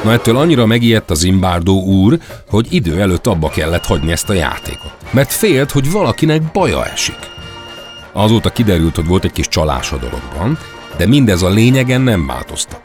Na 0.03 0.11
ettől 0.11 0.37
annyira 0.37 0.65
megijedt 0.65 1.09
az 1.09 1.19
Zimbardo 1.19 1.71
úr, 1.71 2.19
hogy 2.49 2.67
idő 2.69 3.01
előtt 3.01 3.27
abba 3.27 3.49
kellett 3.49 3.85
hagyni 3.85 4.11
ezt 4.11 4.29
a 4.29 4.33
játékot. 4.33 4.93
Mert 5.11 5.31
félt, 5.31 5.71
hogy 5.71 5.91
valakinek 5.91 6.41
baja 6.51 6.85
esik. 6.85 7.31
Azóta 8.11 8.49
kiderült, 8.49 8.95
hogy 8.95 9.07
volt 9.07 9.23
egy 9.23 9.31
kis 9.31 9.47
csalás 9.47 9.91
a 9.91 9.97
dologban, 9.97 10.57
de 10.97 11.07
mindez 11.07 11.41
a 11.41 11.49
lényegen 11.49 12.01
nem 12.01 12.25
változtat. 12.27 12.81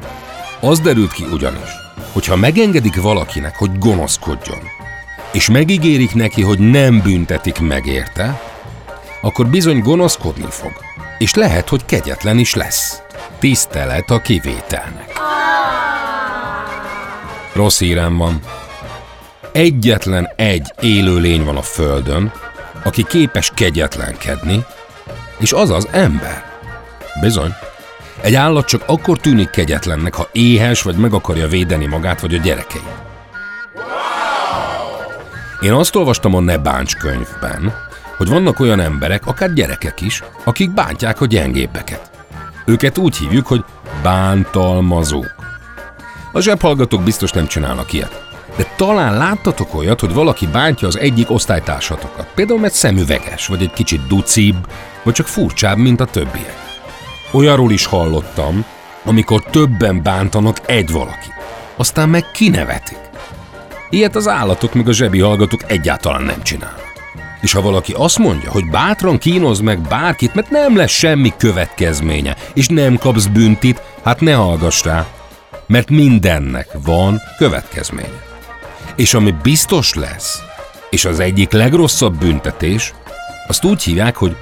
Az 0.61 0.81
derült 0.81 1.13
ki 1.13 1.25
ugyanis, 1.33 1.71
hogyha 2.13 2.37
megengedik 2.37 3.01
valakinek, 3.03 3.57
hogy 3.57 3.79
gonoszkodjon, 3.79 4.59
és 5.33 5.51
megígérik 5.51 6.15
neki, 6.15 6.43
hogy 6.43 6.59
nem 6.59 7.01
büntetik 7.03 7.61
meg 7.61 7.87
érte, 7.87 8.41
akkor 9.21 9.47
bizony 9.47 9.81
gonoszkodni 9.81 10.47
fog, 10.49 10.73
és 11.19 11.35
lehet, 11.35 11.69
hogy 11.69 11.85
kegyetlen 11.85 12.39
is 12.39 12.55
lesz. 12.55 13.03
Tisztelet 13.39 14.11
a 14.11 14.21
kivételnek. 14.21 15.19
Rossz 17.59 17.79
hírem 17.79 18.17
van. 18.17 18.41
Egyetlen 19.53 20.29
egy 20.37 20.73
élő 20.81 21.19
lény 21.19 21.45
van 21.45 21.57
a 21.57 21.63
Földön, 21.63 22.33
aki 22.85 23.05
képes 23.05 23.51
kegyetlenkedni, 23.55 24.65
és 25.39 25.53
az 25.53 25.71
az 25.71 25.89
ember. 25.91 26.45
Bizony. 27.21 27.55
Egy 28.21 28.35
állat 28.35 28.67
csak 28.67 28.83
akkor 28.87 29.19
tűnik 29.19 29.51
kegyetlennek, 29.51 30.15
ha 30.15 30.29
éhes 30.33 30.83
vagy 30.83 30.97
meg 30.97 31.13
akarja 31.13 31.49
védeni 31.49 31.87
magát 31.87 32.21
vagy 32.21 32.35
a 32.35 32.39
gyerekei. 32.39 32.87
Én 35.61 35.73
azt 35.73 35.97
olvastam 35.97 36.35
a 36.35 36.41
Ne 36.41 36.59
Bánts 36.59 36.97
könyvben, 36.97 37.75
hogy 38.17 38.29
vannak 38.29 38.61
olyan 38.61 38.81
emberek, 38.81 39.27
akár 39.27 39.53
gyerekek 39.53 40.01
is, 40.01 40.23
akik 40.45 40.71
bántják 40.71 41.21
a 41.21 41.27
gyengébbeket. 41.27 42.11
Őket 42.65 42.99
úgy 42.99 43.17
hívjuk, 43.17 43.47
hogy 43.47 43.65
bántalmazók. 44.03 45.38
A 46.39 46.41
zsebhallgatók 46.41 47.03
biztos 47.03 47.31
nem 47.31 47.47
csinálnak 47.47 47.93
ilyet. 47.93 48.23
De 48.57 48.73
talán 48.77 49.17
láttatok 49.17 49.75
olyat, 49.75 50.01
hogy 50.01 50.13
valaki 50.13 50.47
bántja 50.47 50.89
az 50.89 50.99
egyik 50.99 51.31
osztálytársatokat. 51.31 52.31
Például 52.35 52.61
mert 52.61 52.75
szemüveges, 52.75 53.47
vagy 53.47 53.63
egy 53.63 53.73
kicsit 53.73 54.07
ducibb, 54.07 54.69
vagy 55.03 55.15
csak 55.15 55.27
furcsább, 55.27 55.79
mint 55.79 56.01
a 56.01 56.05
többiek. 56.05 56.55
Olyanról 57.31 57.71
is 57.71 57.87
hallottam, 57.87 58.65
amikor 59.05 59.43
többen 59.43 60.03
bántanak 60.03 60.59
egy 60.67 60.91
valaki. 60.91 61.29
Aztán 61.77 62.09
meg 62.09 62.31
kinevetik. 62.31 62.99
Ilyet 63.91 64.17
az 64.17 64.29
állatok 64.29 64.75
meg 64.75 64.89
a 64.89 64.93
zsebi 64.93 65.21
hallgatók 65.21 65.71
egyáltalán 65.71 66.23
nem 66.23 66.43
csinálnak. 66.43 66.93
És 67.41 67.53
ha 67.53 67.63
valaki 67.63 67.93
azt 67.97 68.19
mondja, 68.19 68.51
hogy 68.51 68.71
bátran 68.71 69.19
kínoz 69.19 69.61
meg 69.61 69.81
bárkit, 69.81 70.35
mert 70.35 70.51
nem 70.51 70.77
lesz 70.77 70.91
semmi 70.91 71.33
következménye, 71.37 72.37
és 72.55 72.69
nem 72.69 72.97
kapsz 72.97 73.27
büntit, 73.27 73.83
hát 74.05 74.21
ne 74.21 74.33
hallgass 74.33 74.85
rá, 74.85 75.07
mert 75.69 75.91
mindennek 75.91 76.69
van 76.85 77.21
következménye. 77.37 78.23
És 78.97 79.15
ami 79.15 79.35
biztos 79.43 79.95
lesz, 79.95 80.43
és 80.91 81.05
az 81.05 81.21
egyik 81.21 81.53
legrosszabb 81.53 82.19
büntetés, 82.19 82.95
azt 83.47 83.65
úgy 83.65 83.83
hívják, 83.83 84.17
hogy 84.17 84.37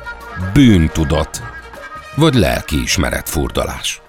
bűntudat, 0.52 1.42
vagy 2.14 2.34
lelkiismeret 2.34 3.28
furdalás. 3.28 4.00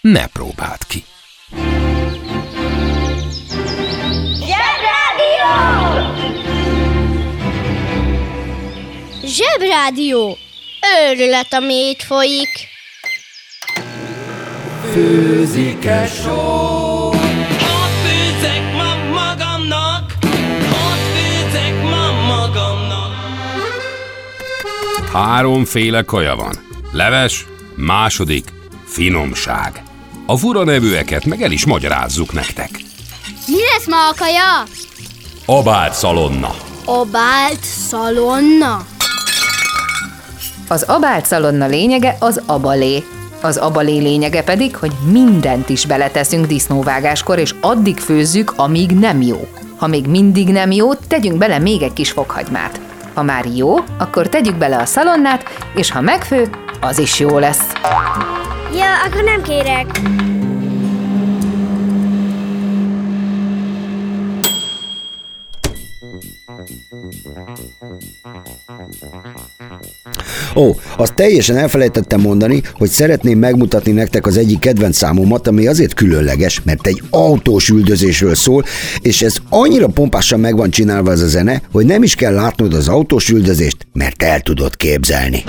Ne 0.00 0.26
próbáld 0.26 0.86
ki. 0.86 1.04
Zsebrádió. 9.24 10.38
Őrület, 11.02 11.52
ami 11.54 11.74
itt 11.74 12.02
folyik. 12.02 12.68
Főzike 14.92 16.06
só 16.06 17.08
Ott 17.08 17.94
főzek 18.04 18.72
ma 18.76 19.20
magamnak 19.20 20.12
Ott 20.62 21.04
főzek 21.14 21.82
ma 21.82 22.12
magamnak 22.26 23.12
Háromféle 25.12 26.02
kaja 26.02 26.36
van. 26.36 26.54
Leves, 26.92 27.46
második, 27.74 28.52
finomság. 28.86 29.82
A 30.26 30.36
fura 30.36 30.64
nevűeket 30.64 31.24
meg 31.24 31.42
el 31.42 31.50
is 31.52 31.66
magyarázzuk 31.66 32.32
nektek. 32.32 32.70
Mi 33.46 33.56
lesz 33.72 33.86
ma 33.86 34.08
a 34.08 34.14
kaja? 34.18 34.62
Abált 35.46 35.92
szalonna. 35.94 36.54
Obált 36.84 37.64
szalonna. 37.64 38.86
Az 40.68 40.82
abált 40.82 41.26
szalonna 41.26 41.66
lényege 41.66 42.16
az 42.20 42.42
abalé. 42.46 43.04
Az 43.40 43.56
abalé 43.56 43.98
lényege 43.98 44.42
pedig, 44.42 44.76
hogy 44.76 44.92
mindent 45.12 45.68
is 45.68 45.86
beleteszünk 45.86 46.46
disznóvágáskor, 46.46 47.38
és 47.38 47.54
addig 47.60 47.98
főzzük, 47.98 48.52
amíg 48.56 48.90
nem 48.90 49.20
jó. 49.20 49.48
Ha 49.76 49.86
még 49.86 50.06
mindig 50.06 50.48
nem 50.48 50.70
jó, 50.70 50.94
tegyünk 50.94 51.38
bele 51.38 51.58
még 51.58 51.82
egy 51.82 51.92
kis 51.92 52.10
fokhagymát. 52.10 52.80
Ha 53.14 53.22
már 53.22 53.44
jó, 53.54 53.74
akkor 53.98 54.28
tegyük 54.28 54.56
bele 54.56 54.76
a 54.76 54.84
szalonnát, 54.84 55.42
és 55.74 55.90
ha 55.90 56.00
megfő, 56.00 56.50
az 56.80 56.98
is 56.98 57.20
jó 57.20 57.38
lesz. 57.38 57.72
Ja, 58.72 59.02
akkor 59.06 59.22
nem 59.24 59.42
kérek. 59.42 60.00
Ó, 70.58 70.74
azt 70.96 71.14
teljesen 71.14 71.56
elfelejtettem 71.56 72.20
mondani, 72.20 72.62
hogy 72.72 72.88
szeretném 72.88 73.38
megmutatni 73.38 73.92
nektek 73.92 74.26
az 74.26 74.36
egyik 74.36 74.58
kedvenc 74.58 74.96
számomat, 74.96 75.46
ami 75.46 75.66
azért 75.66 75.94
különleges, 75.94 76.62
mert 76.64 76.86
egy 76.86 77.02
autós 77.10 77.68
üldözésről 77.68 78.34
szól, 78.34 78.64
és 79.00 79.22
ez 79.22 79.36
annyira 79.48 79.86
pompásan 79.86 80.40
meg 80.40 80.56
van 80.56 80.70
csinálva 80.70 81.10
ez 81.10 81.20
a 81.20 81.26
zene, 81.28 81.62
hogy 81.72 81.86
nem 81.86 82.02
is 82.02 82.14
kell 82.14 82.34
látnod 82.34 82.74
az 82.74 82.88
autós 82.88 83.28
üldözést, 83.28 83.86
mert 83.92 84.22
el 84.22 84.40
tudod 84.40 84.76
képzelni. 84.76 85.44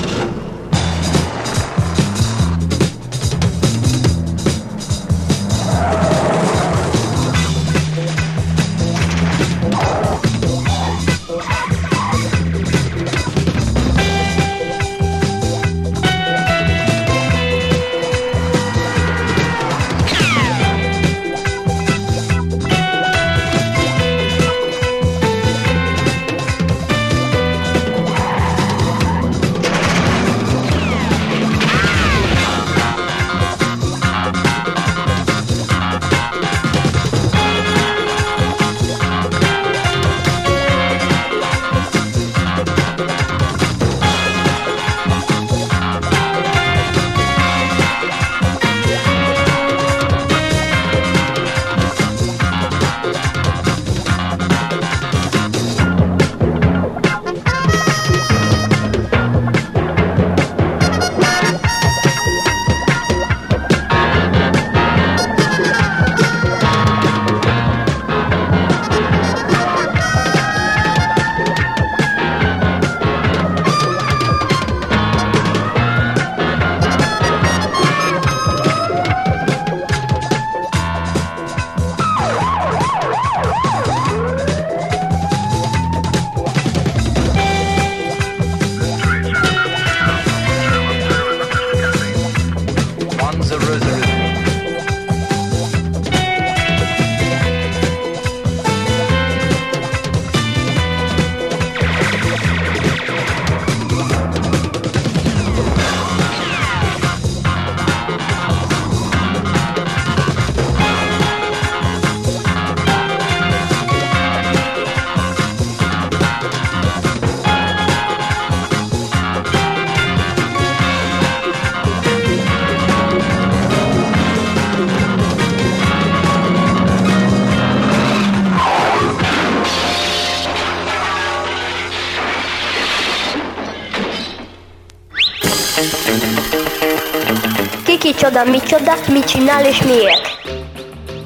Kicsoda, 138.19 138.43
micsoda, 138.43 138.93
mit 139.13 139.23
csinál 139.23 139.65
és 139.65 139.81
miért? 139.81 140.27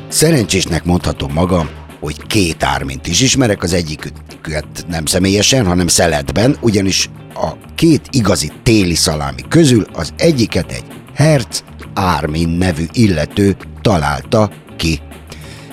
Szerencsésnek 0.08 0.84
mondhatom 0.84 1.34
magam, 1.34 1.70
hogy 2.00 2.28
két 2.28 2.64
ármint 2.64 3.08
is 3.08 3.22
ismerek, 3.22 3.64
az 3.64 3.74
egyiküket 3.74 4.66
nem 4.88 5.06
személyesen, 5.06 5.66
hanem 5.66 5.88
szeletben, 5.88 6.58
ugyanis 6.62 7.10
a 7.34 7.52
két 7.76 8.08
igazi 8.12 8.52
téli 8.64 8.96
szalámi 8.96 9.42
közül 9.50 9.86
az 9.94 10.14
egyiket 10.18 10.72
egy 10.72 10.84
Herz 11.16 11.64
Ármin 11.94 12.50
nevű 12.50 12.86
illető 12.92 13.56
találta 13.82 14.50
ki. 14.78 15.00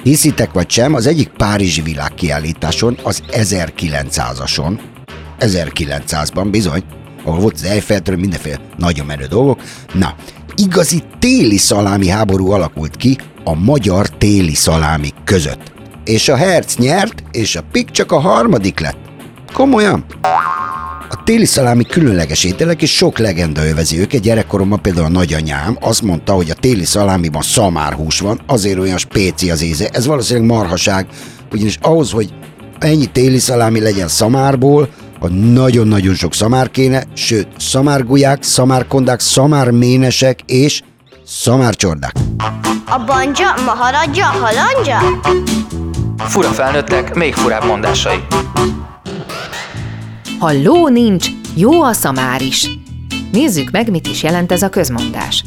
Hiszitek 0.03 0.53
vagy 0.53 0.71
sem, 0.71 0.95
az 0.95 1.07
egyik 1.07 1.29
Párizsi 1.29 1.83
világkiállításon, 1.83 2.99
az 3.03 3.23
1900-ason, 3.31 4.79
1900-ban 5.39 6.49
bizony, 6.51 6.83
ahol 7.25 7.41
volt 7.41 7.55
az 7.55 7.65
Eiffeltől 7.65 8.17
mindenféle 8.17 8.61
nagyon 8.77 9.07
menő 9.07 9.27
dolgok. 9.27 9.63
Na, 9.93 10.15
igazi 10.61 11.03
téli 11.19 11.57
szalámi 11.57 12.09
háború 12.09 12.51
alakult 12.51 12.97
ki 12.97 13.19
a 13.45 13.55
magyar 13.55 14.09
téli 14.09 14.55
szalámi 14.55 15.09
között. 15.25 15.73
És 16.05 16.29
a 16.29 16.37
Herz 16.37 16.77
nyert, 16.77 17.23
és 17.31 17.57
a 17.57 17.63
Pik 17.73 17.91
csak 17.91 18.13
a 18.13 18.19
harmadik 18.19 18.81
lett. 18.81 18.99
Komolyan? 19.53 20.05
A 21.09 21.23
téli 21.25 21.45
szalámi 21.45 21.85
különleges 21.85 22.45
ételek, 22.45 22.83
és 22.83 22.97
sok 22.97 23.19
legenda 23.19 23.67
övezi 23.67 23.99
őket. 23.99 24.21
Gyerekkoromban 24.21 24.83
például 24.83 25.07
a 25.07 25.09
nagyanyám 25.09 25.77
azt 25.81 26.03
mondta, 26.03 26.33
hogy 26.33 26.51
a 26.51 26.55
téli 26.55 26.85
szalámiban 26.85 27.43
szamárhús 27.43 28.21
van, 28.21 28.41
azért 28.47 28.79
olyan 28.79 28.99
spéci 28.99 29.51
az 29.51 29.63
íze. 29.63 29.89
Ez 29.89 30.07
valószínűleg 30.07 30.49
marhaság, 30.49 31.07
ugyanis 31.53 31.79
ahhoz, 31.81 32.11
hogy 32.11 32.33
ennyi 32.79 33.07
téli 33.07 33.39
szalámi 33.39 33.81
legyen 33.81 34.09
szamárból, 34.09 34.89
a 35.21 35.29
nagyon-nagyon 35.29 36.15
sok 36.15 36.35
szamár 36.35 36.71
kéne, 36.71 37.03
sőt, 37.15 37.49
szamárgulyák, 37.59 38.43
szamárkondák, 38.43 39.21
szamárménesek 39.21 40.41
és 40.47 40.83
szamárcsordák. 41.27 42.13
A 42.87 43.05
banja, 43.07 43.55
maharadja, 43.65 44.25
halandja? 44.25 44.99
Fura 46.19 46.49
felnőttek, 46.49 47.15
még 47.15 47.35
furább 47.35 47.65
mondásai. 47.65 48.19
Ha 50.39 50.53
ló 50.63 50.89
nincs, 50.89 51.27
jó 51.55 51.83
a 51.83 51.93
szamár 51.93 52.43
is. 52.43 52.71
Nézzük 53.33 53.71
meg, 53.71 53.91
mit 53.91 54.07
is 54.07 54.23
jelent 54.23 54.53
ez 54.53 54.63
a 54.63 54.69
közmondás. 54.69 55.45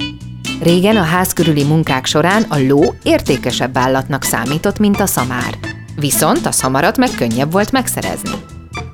Régen 0.61 0.97
a 0.97 1.03
ház 1.03 1.33
körüli 1.33 1.63
munkák 1.63 2.05
során 2.05 2.45
a 2.49 2.57
ló 2.67 2.93
értékesebb 3.03 3.77
állatnak 3.77 4.23
számított, 4.23 4.79
mint 4.79 4.99
a 4.99 5.05
szamár. 5.05 5.57
Viszont 5.95 6.45
a 6.45 6.51
szamarat 6.51 6.97
meg 6.97 7.09
könnyebb 7.17 7.51
volt 7.51 7.71
megszerezni. 7.71 8.52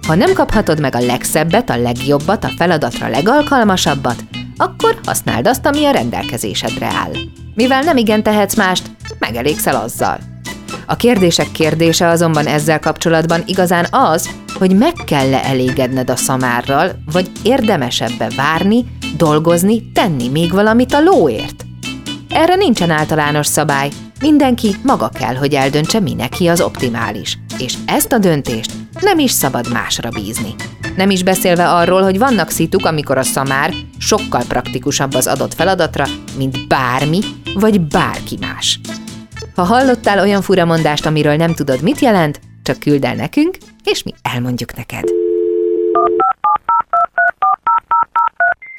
Ha 0.10 0.16
nem 0.16 0.34
kaphatod 0.34 0.80
meg 0.80 0.96
a 0.96 1.00
legszebbet, 1.00 1.70
a 1.70 1.78
legjobbat, 1.78 2.44
a 2.44 2.52
feladatra 2.58 3.08
legalkalmasabbat, 3.08 4.24
akkor 4.58 5.00
használd 5.06 5.48
azt, 5.48 5.66
ami 5.66 5.86
a 5.86 5.92
rendelkezésedre 5.92 6.86
áll. 6.86 7.12
Mivel 7.56 7.82
nem 7.82 7.98
igen 7.98 8.24
tehetsz 8.24 8.56
mást, 8.56 8.90
megelégszel 9.20 9.76
azzal. 9.76 10.18
A 10.86 10.96
kérdések 10.96 11.52
kérdése 11.52 12.08
azonban 12.08 12.48
ezzel 12.48 12.80
kapcsolatban 12.80 13.44
igazán 13.46 13.88
az, 13.92 14.30
hogy 14.54 14.78
meg 14.78 14.94
kell-e 15.06 15.44
elégedned 15.44 16.10
a 16.10 16.16
szamárral, 16.16 16.92
vagy 17.12 17.32
érdemesebbe 17.44 18.30
várni, 18.36 18.86
dolgozni, 19.18 19.92
tenni 19.92 20.30
még 20.30 20.52
valamit 20.52 20.94
a 20.94 21.02
lóért. 21.02 21.66
Erre 22.30 22.56
nincsen 22.56 22.90
általános 22.90 23.48
szabály. 23.48 23.90
Mindenki 24.20 24.76
maga 24.84 25.10
kell, 25.10 25.36
hogy 25.36 25.54
eldöntse, 25.54 26.00
mi 26.00 26.14
neki 26.14 26.48
az 26.48 26.62
optimális. 26.62 27.38
És 27.58 27.74
ezt 27.86 28.12
a 28.12 28.18
döntést 28.18 28.79
nem 29.02 29.20
is 29.20 29.32
szabad 29.32 29.72
másra 29.72 30.10
bízni. 30.10 30.56
Nem 30.96 31.10
is 31.10 31.24
beszélve 31.24 31.70
arról, 31.70 32.02
hogy 32.02 32.18
vannak 32.18 32.50
szituk, 32.50 32.86
amikor 32.86 33.18
a 33.18 33.24
szamár 33.24 33.74
sokkal 33.98 34.44
praktikusabb 34.48 35.14
az 35.14 35.28
adott 35.28 35.54
feladatra, 35.54 36.06
mint 36.38 36.68
bármi 36.68 37.20
vagy 37.54 37.82
bárki 37.82 38.38
más. 38.40 38.80
Ha 39.56 39.64
hallottál 39.64 40.20
olyan 40.20 40.42
furamondást, 40.42 41.06
amiről 41.06 41.36
nem 41.36 41.54
tudod, 41.54 41.82
mit 41.82 42.00
jelent, 42.00 42.40
csak 42.64 42.80
küld 42.80 43.04
el 43.04 43.16
nekünk, 43.16 43.58
és 43.84 44.04
mi 44.04 44.14
elmondjuk 44.22 44.76
neked. 44.76 45.04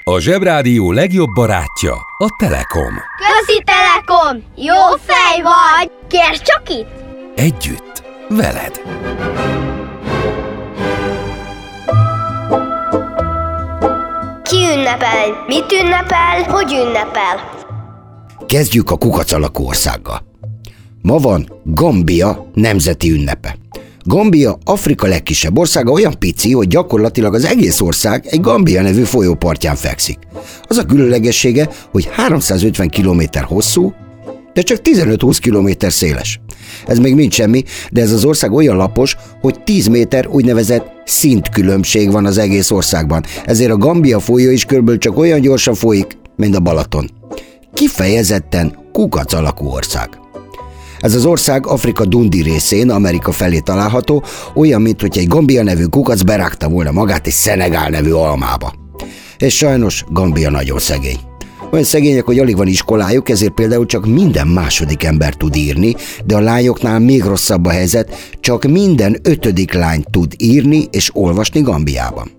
A 0.04 0.20
Zsebrádió 0.20 0.92
legjobb 0.92 1.30
barátja 1.34 1.92
a 2.18 2.36
Telekom. 2.38 2.94
Közi 3.16 3.62
Telekom! 3.64 4.42
Jó 4.56 4.96
fej 5.06 5.42
vagy! 5.42 5.90
Kérd 6.08 6.42
csak 6.42 6.62
itt! 6.68 6.88
Együtt, 7.34 8.02
veled. 8.28 8.80
Ünnepel? 14.76 15.44
Mit 15.46 15.72
ünnepel? 15.82 16.42
Hogy 16.48 16.72
ünnepel? 16.72 17.58
Kezdjük 18.46 18.90
a 18.90 18.96
kukac 18.96 19.32
alakú 19.32 19.64
országgal. 19.64 20.22
Ma 21.02 21.18
van 21.18 21.52
Gambia 21.64 22.50
nemzeti 22.54 23.10
ünnepe. 23.10 23.56
Gambia 24.04 24.58
Afrika 24.64 25.06
legkisebb 25.06 25.58
országa 25.58 25.92
olyan 25.92 26.18
pici, 26.18 26.52
hogy 26.52 26.68
gyakorlatilag 26.68 27.34
az 27.34 27.44
egész 27.44 27.80
ország 27.80 28.26
egy 28.26 28.40
Gambia 28.40 28.82
nevű 28.82 29.02
folyópartján 29.02 29.76
fekszik. 29.76 30.18
Az 30.62 30.76
a 30.76 30.84
különlegessége, 30.84 31.68
hogy 31.90 32.08
350 32.12 32.88
km 32.88 33.22
hosszú, 33.42 33.94
de 34.52 34.62
csak 34.62 34.78
15-20 34.84 35.38
km 35.42 35.86
széles. 35.88 36.40
Ez 36.86 36.98
még 36.98 37.14
mind 37.14 37.32
semmi, 37.32 37.62
de 37.90 38.00
ez 38.00 38.12
az 38.12 38.24
ország 38.24 38.52
olyan 38.52 38.76
lapos, 38.76 39.16
hogy 39.40 39.62
10 39.62 39.86
méter 39.86 40.26
úgynevezett 40.26 40.99
szintkülönbség 41.10 42.10
van 42.10 42.26
az 42.26 42.38
egész 42.38 42.70
országban. 42.70 43.24
Ezért 43.44 43.70
a 43.70 43.76
Gambia 43.76 44.20
folyó 44.20 44.50
is 44.50 44.64
körülbelül 44.64 45.00
csak 45.00 45.18
olyan 45.18 45.40
gyorsan 45.40 45.74
folyik, 45.74 46.18
mint 46.36 46.56
a 46.56 46.60
Balaton. 46.60 47.10
Kifejezetten 47.74 48.78
kukac 48.92 49.32
alakú 49.32 49.66
ország. 49.66 50.08
Ez 51.00 51.14
az 51.14 51.24
ország 51.24 51.66
Afrika 51.66 52.04
Dundi 52.04 52.42
részén, 52.42 52.90
Amerika 52.90 53.32
felé 53.32 53.58
található, 53.58 54.24
olyan, 54.54 54.82
mint 54.82 55.00
hogy 55.00 55.18
egy 55.18 55.28
Gambia 55.28 55.62
nevű 55.62 55.84
kukac 55.84 56.22
berágta 56.22 56.68
volna 56.68 56.90
magát 56.90 57.26
egy 57.26 57.32
Szenegál 57.32 57.88
nevű 57.88 58.10
almába. 58.10 58.72
És 59.38 59.56
sajnos 59.56 60.04
Gambia 60.08 60.50
nagyon 60.50 60.78
szegény. 60.78 61.29
Olyan 61.72 61.84
szegények, 61.84 62.24
hogy 62.24 62.38
alig 62.38 62.56
van 62.56 62.66
iskolájuk, 62.66 63.28
ezért 63.28 63.52
például 63.52 63.86
csak 63.86 64.06
minden 64.06 64.46
második 64.46 65.04
ember 65.04 65.34
tud 65.34 65.56
írni, 65.56 65.94
de 66.24 66.36
a 66.36 66.40
lányoknál 66.40 66.98
még 66.98 67.22
rosszabb 67.22 67.66
a 67.66 67.70
helyzet, 67.70 68.36
csak 68.40 68.64
minden 68.64 69.16
ötödik 69.22 69.72
lány 69.72 70.04
tud 70.10 70.34
írni 70.36 70.84
és 70.90 71.10
olvasni 71.14 71.60
Gambiában. 71.60 72.30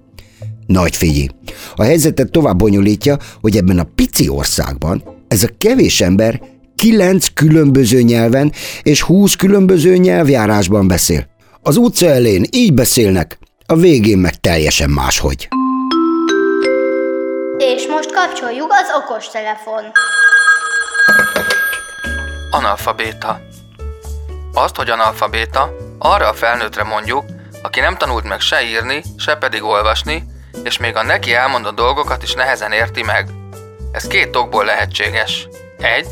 Nagy 0.65 0.95
figyelj! 0.95 1.27
A 1.75 1.83
helyzetet 1.83 2.31
tovább 2.31 2.57
bonyolítja, 2.57 3.17
hogy 3.41 3.57
ebben 3.57 3.79
a 3.79 3.87
pici 3.95 4.29
országban 4.29 5.03
ez 5.27 5.43
a 5.43 5.49
kevés 5.57 6.01
ember 6.01 6.41
kilenc 6.75 7.27
különböző 7.33 8.01
nyelven 8.01 8.51
és 8.83 9.01
húsz 9.01 9.35
különböző 9.35 9.97
nyelvjárásban 9.97 10.87
beszél. 10.87 11.27
Az 11.61 11.77
utca 11.77 12.07
elén 12.07 12.45
így 12.51 12.73
beszélnek, 12.73 13.37
a 13.65 13.75
végén 13.75 14.17
meg 14.17 14.39
teljesen 14.39 14.89
máshogy. 14.89 15.47
És 17.63 17.87
most 17.87 18.13
kapcsoljuk 18.13 18.71
az 18.71 18.87
okostelefon. 19.03 19.91
Analfabéta. 22.51 23.39
Azt, 24.53 24.75
hogy 24.75 24.89
analfabéta, 24.89 25.71
arra 25.99 26.27
a 26.27 26.33
felnőttre 26.33 26.83
mondjuk, 26.83 27.25
aki 27.61 27.79
nem 27.79 27.97
tanult 27.97 28.23
meg 28.23 28.39
se 28.39 28.61
írni, 28.61 29.01
se 29.17 29.35
pedig 29.35 29.63
olvasni, 29.63 30.23
és 30.63 30.77
még 30.77 30.95
a 30.95 31.03
neki 31.03 31.33
elmondott 31.33 31.75
dolgokat 31.75 32.23
is 32.23 32.33
nehezen 32.33 32.71
érti 32.71 33.03
meg. 33.03 33.29
Ez 33.91 34.07
két 34.07 34.35
okból 34.35 34.65
lehetséges. 34.65 35.47
Egy, 35.77 36.07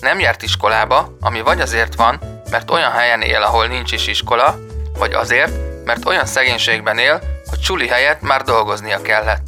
nem 0.00 0.20
járt 0.20 0.42
iskolába, 0.42 1.16
ami 1.20 1.40
vagy 1.40 1.60
azért 1.60 1.94
van, 1.94 2.20
mert 2.50 2.70
olyan 2.70 2.90
helyen 2.90 3.22
él, 3.22 3.42
ahol 3.42 3.66
nincs 3.66 3.92
is 3.92 4.06
iskola, 4.06 4.58
vagy 4.98 5.12
azért, 5.12 5.52
mert 5.84 6.06
olyan 6.06 6.26
szegénységben 6.26 6.98
él, 6.98 7.20
hogy 7.46 7.62
suli 7.62 7.86
helyett 7.86 8.20
már 8.20 8.42
dolgoznia 8.42 9.02
kellett. 9.02 9.46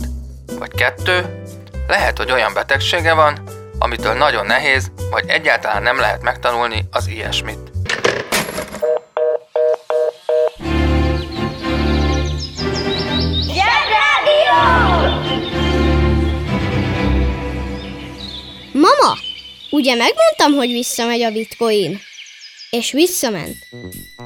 Vagy 0.58 0.74
kettő, 0.74 1.42
lehet, 1.86 2.18
hogy 2.18 2.30
olyan 2.30 2.54
betegsége 2.54 3.14
van, 3.14 3.38
amitől 3.78 4.12
nagyon 4.12 4.46
nehéz, 4.46 4.90
vagy 5.10 5.24
egyáltalán 5.28 5.82
nem 5.82 5.98
lehet 5.98 6.22
megtanulni 6.22 6.84
az 6.90 7.06
ilyesmit. 7.06 7.58
Mama, 18.72 19.18
ugye 19.70 19.94
megmondtam, 19.94 20.52
hogy 20.56 20.68
visszamegy 20.68 21.22
a 21.22 21.30
bitcoin? 21.30 21.98
És 22.70 22.92
visszament. 22.92 23.56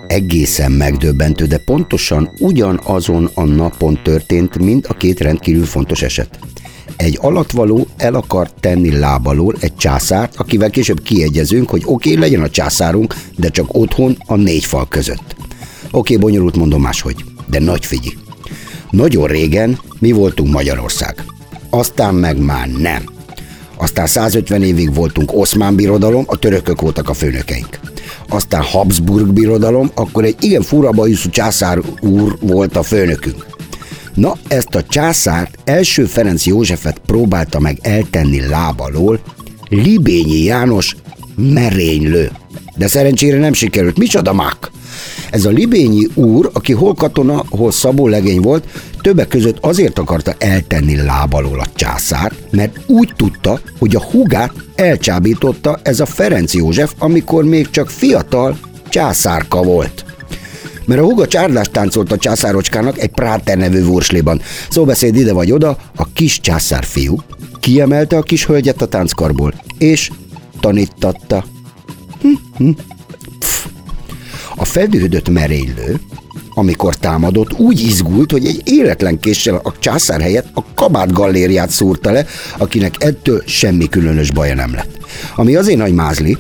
Egészen 0.07 0.73
megdöbbentő, 0.73 1.47
de 1.47 1.59
pontosan 1.59 2.33
ugyanazon 2.38 3.31
a 3.35 3.44
napon 3.44 4.03
történt 4.03 4.59
mind 4.59 4.85
a 4.88 4.94
két 4.94 5.21
rendkívül 5.21 5.64
fontos 5.64 6.03
eset. 6.03 6.38
Egy 6.98 7.18
alatvaló 7.20 7.87
el 7.96 8.14
akart 8.14 8.54
tenni 8.61 8.98
lábalól 8.98 9.56
egy 9.61 9.76
császárt, 9.76 10.37
akivel 10.37 10.70
később 10.70 11.02
kiegyezünk, 11.02 11.70
hogy 11.70 11.82
oké, 11.84 12.11
okay, 12.11 12.20
legyen 12.20 12.42
a 12.42 12.50
császárunk, 12.50 13.14
de 13.37 13.48
csak 13.48 13.74
otthon 13.74 14.16
a 14.26 14.37
négy 14.37 14.64
fal 14.64 14.88
között. 14.88 15.37
Oké, 15.90 16.14
okay, 16.14 16.16
bonyolult 16.16 16.56
mondom 16.56 16.80
máshogy, 16.80 17.24
de 17.46 17.58
nagy 17.58 17.87
figyi. 17.87 18.18
Nagyon 18.90 19.26
régen 19.26 19.78
mi 19.98 20.12
voltunk 20.12 20.52
Magyarország. 20.52 21.24
Aztán 21.70 22.14
meg 22.14 22.38
már 22.38 22.68
nem. 22.68 23.04
Aztán 23.76 24.06
150 24.06 24.62
évig 24.62 24.94
voltunk 24.94 25.32
Oszmán 25.32 25.76
birodalom, 25.76 26.24
a 26.26 26.37
törökök 26.37 26.80
voltak 26.80 27.08
a 27.08 27.14
főnökeink. 27.14 27.80
Aztán 28.28 28.62
Habsburg 28.62 29.32
birodalom, 29.32 29.90
akkor 29.94 30.24
egy 30.24 30.37
igen 30.40 30.62
fura 30.62 30.90
bajuszú 30.90 31.30
császár 31.30 31.80
úr 32.00 32.37
volt 32.40 32.76
a 32.76 32.82
főnökünk. 32.82 33.46
Na, 34.18 34.37
ezt 34.48 34.74
a 34.74 34.83
császárt 34.83 35.59
első 35.64 36.04
Ferenc 36.04 36.46
Józsefet 36.46 37.00
próbálta 37.07 37.61
meg 37.61 37.78
eltenni 37.83 38.46
lábalól 38.46 39.20
Libényi 39.68 40.42
János 40.42 40.96
merénylő. 41.37 42.31
De 42.76 42.87
szerencsére 42.88 43.38
nem 43.38 43.52
sikerült. 43.52 43.98
Micsoda 43.98 44.33
mák? 44.33 44.70
Ez 45.31 45.44
a 45.44 45.50
Libényi 45.50 46.07
úr, 46.14 46.50
aki 46.52 46.72
hol 46.72 46.94
katona, 46.94 47.44
hol 47.48 47.72
szabó 47.72 48.09
legény 48.09 48.40
volt, 48.40 48.68
többek 49.00 49.28
között 49.28 49.59
azért 49.61 49.98
akarta 49.98 50.35
eltenni 50.38 50.96
lábalól 50.96 51.61
a 51.61 51.68
császár, 51.74 52.33
mert 52.50 52.81
úgy 52.87 53.12
tudta, 53.16 53.61
hogy 53.78 53.96
a 53.96 54.02
hugát 54.02 54.52
elcsábította 54.74 55.78
ez 55.83 56.00
a 56.00 56.07
Ferenc 56.07 56.54
József, 56.54 56.92
amikor 56.98 57.44
még 57.44 57.70
csak 57.70 57.90
fiatal 57.90 58.59
császárka 58.88 59.62
volt 59.62 60.08
mert 60.88 61.01
a 61.01 61.05
huga 61.05 61.27
csárdást 61.27 61.70
táncolt 61.70 62.12
a 62.12 62.16
császárocskának 62.16 62.98
egy 62.98 63.11
Práter 63.11 63.57
nevű 63.59 63.85
vursliban. 63.85 64.40
Szóbeszéd 64.70 65.16
ide 65.16 65.33
vagy 65.33 65.53
oda, 65.53 65.77
a 65.96 66.12
kis 66.12 66.40
császár 66.40 66.85
fiú 66.85 67.16
kiemelte 67.61 68.16
a 68.16 68.22
kis 68.22 68.46
hölgyet 68.46 68.83
a 68.83 68.87
tánckarból, 68.87 69.55
és 69.79 70.11
tanítatta. 70.61 71.44
Hm, 72.20 72.29
hm. 72.57 72.70
Pff. 73.38 73.66
A 74.57 74.64
feldühödött 74.64 75.29
merénylő, 75.29 76.01
amikor 76.55 76.94
támadott, 76.94 77.53
úgy 77.59 77.81
izgult, 77.81 78.31
hogy 78.31 78.46
egy 78.46 78.61
életlen 78.64 79.18
késsel 79.18 79.61
a 79.62 79.72
császár 79.79 80.20
helyett 80.20 80.48
a 80.55 80.64
kabát 80.74 81.12
gallériát 81.12 81.70
szúrta 81.70 82.11
le, 82.11 82.27
akinek 82.59 82.94
ettől 82.98 83.42
semmi 83.46 83.88
különös 83.88 84.31
baja 84.31 84.55
nem 84.55 84.74
lett. 84.74 84.98
Ami 85.35 85.55
azért 85.55 85.79
nagy 85.79 85.94
mázli, 85.94 86.37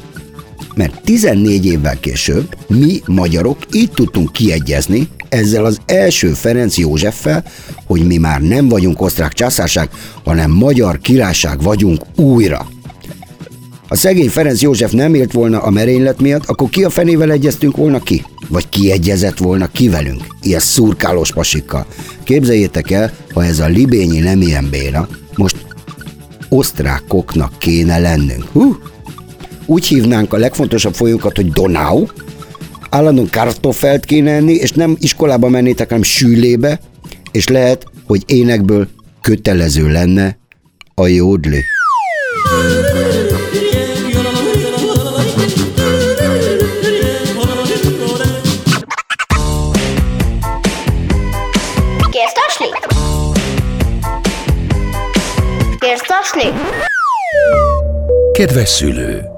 mert 0.78 1.00
14 1.04 1.66
évvel 1.66 2.00
később 2.00 2.56
mi 2.66 3.00
magyarok 3.06 3.58
így 3.72 3.90
tudtunk 3.90 4.32
kiegyezni 4.32 5.08
ezzel 5.28 5.64
az 5.64 5.78
első 5.86 6.28
Ferenc 6.28 6.78
Józseffel, 6.78 7.44
hogy 7.86 8.06
mi 8.06 8.16
már 8.16 8.40
nem 8.40 8.68
vagyunk 8.68 9.00
osztrák 9.00 9.32
császárság, 9.32 9.90
hanem 10.24 10.50
magyar 10.50 10.98
királyság 10.98 11.62
vagyunk 11.62 12.02
újra. 12.16 12.66
Ha 13.88 13.94
szegény 13.94 14.28
Ferenc 14.28 14.62
József 14.62 14.92
nem 14.92 15.14
élt 15.14 15.32
volna 15.32 15.62
a 15.62 15.70
merénylet 15.70 16.20
miatt, 16.20 16.46
akkor 16.46 16.68
ki 16.68 16.84
a 16.84 16.90
fenével 16.90 17.30
egyeztünk 17.30 17.76
volna 17.76 18.00
ki? 18.00 18.24
Vagy 18.48 18.68
kiegyezett 18.68 19.38
volna 19.38 19.66
ki 19.66 19.88
velünk? 19.88 20.22
Ilyen 20.42 20.60
szurkálós 20.60 21.32
pasikkal. 21.32 21.86
Képzeljétek 22.24 22.90
el, 22.90 23.12
ha 23.34 23.44
ez 23.44 23.58
a 23.58 23.66
libényi 23.66 24.18
nem 24.18 24.40
ilyen 24.40 24.68
béna, 24.70 25.08
most 25.36 25.56
osztrákoknak 26.48 27.58
kéne 27.58 27.98
lennünk. 27.98 28.44
Hú, 28.52 28.76
úgy 29.68 29.86
hívnánk 29.86 30.32
a 30.32 30.36
legfontosabb 30.36 30.94
folyókat, 30.94 31.36
hogy 31.36 31.50
Donau, 31.50 32.06
állandóan 32.90 33.30
kartoffelt 33.30 34.04
kéne 34.04 34.32
enni, 34.32 34.52
és 34.52 34.72
nem 34.72 34.96
iskolába 35.00 35.48
mennétek, 35.48 35.88
hanem 35.88 36.02
sűlébe, 36.02 36.80
és 37.30 37.48
lehet, 37.48 37.86
hogy 38.06 38.22
énekből 38.26 38.88
kötelező 39.20 39.88
lenne 39.88 40.38
a 40.94 41.06
jódli. 41.06 41.64
Kedves 58.32 58.68
szülő! 58.68 59.37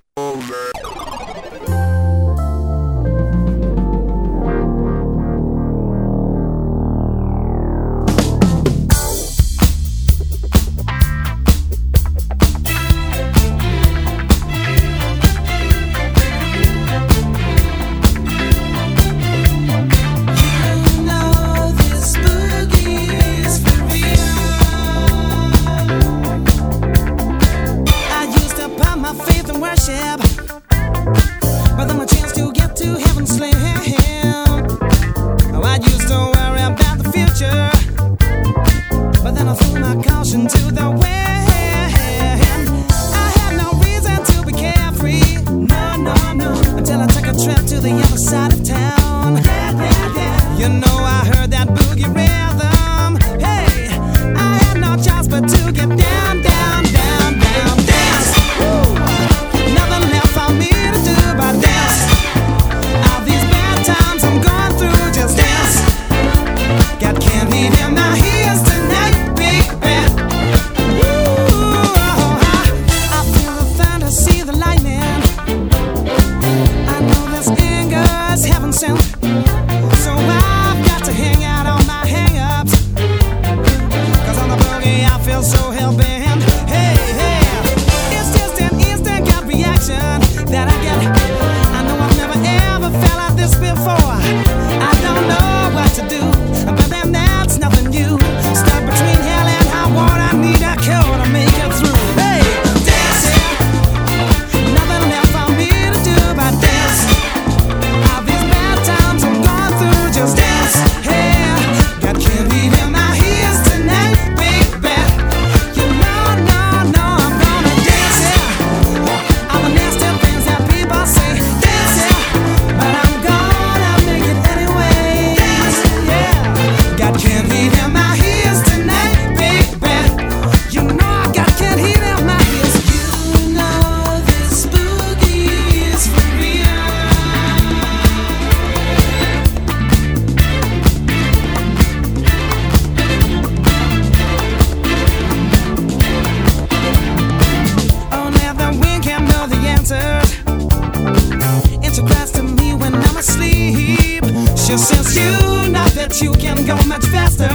you, 155.15 155.69
know 155.71 155.85
that 155.95 156.21
you 156.21 156.31
can 156.33 156.65
go 156.65 156.75
much 156.87 157.05
faster. 157.05 157.49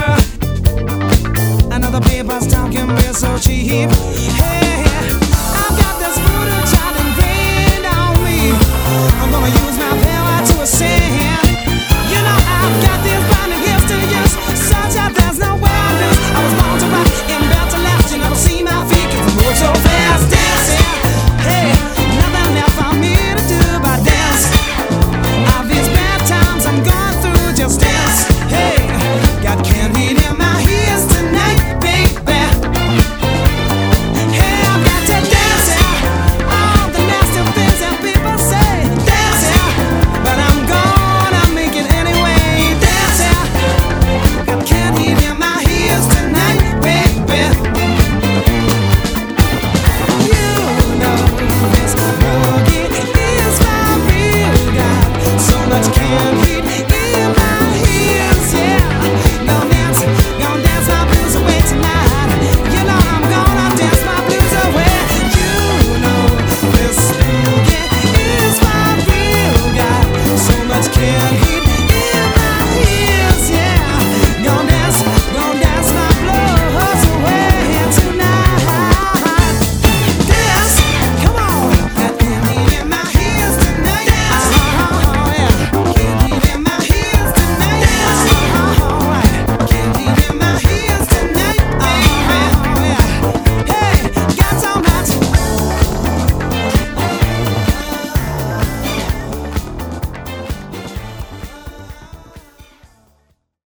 Another 1.72 2.00
paper's 2.00 2.46
talking 2.46 2.88
be 2.96 3.12
so 3.12 3.38
cheap. 3.38 4.45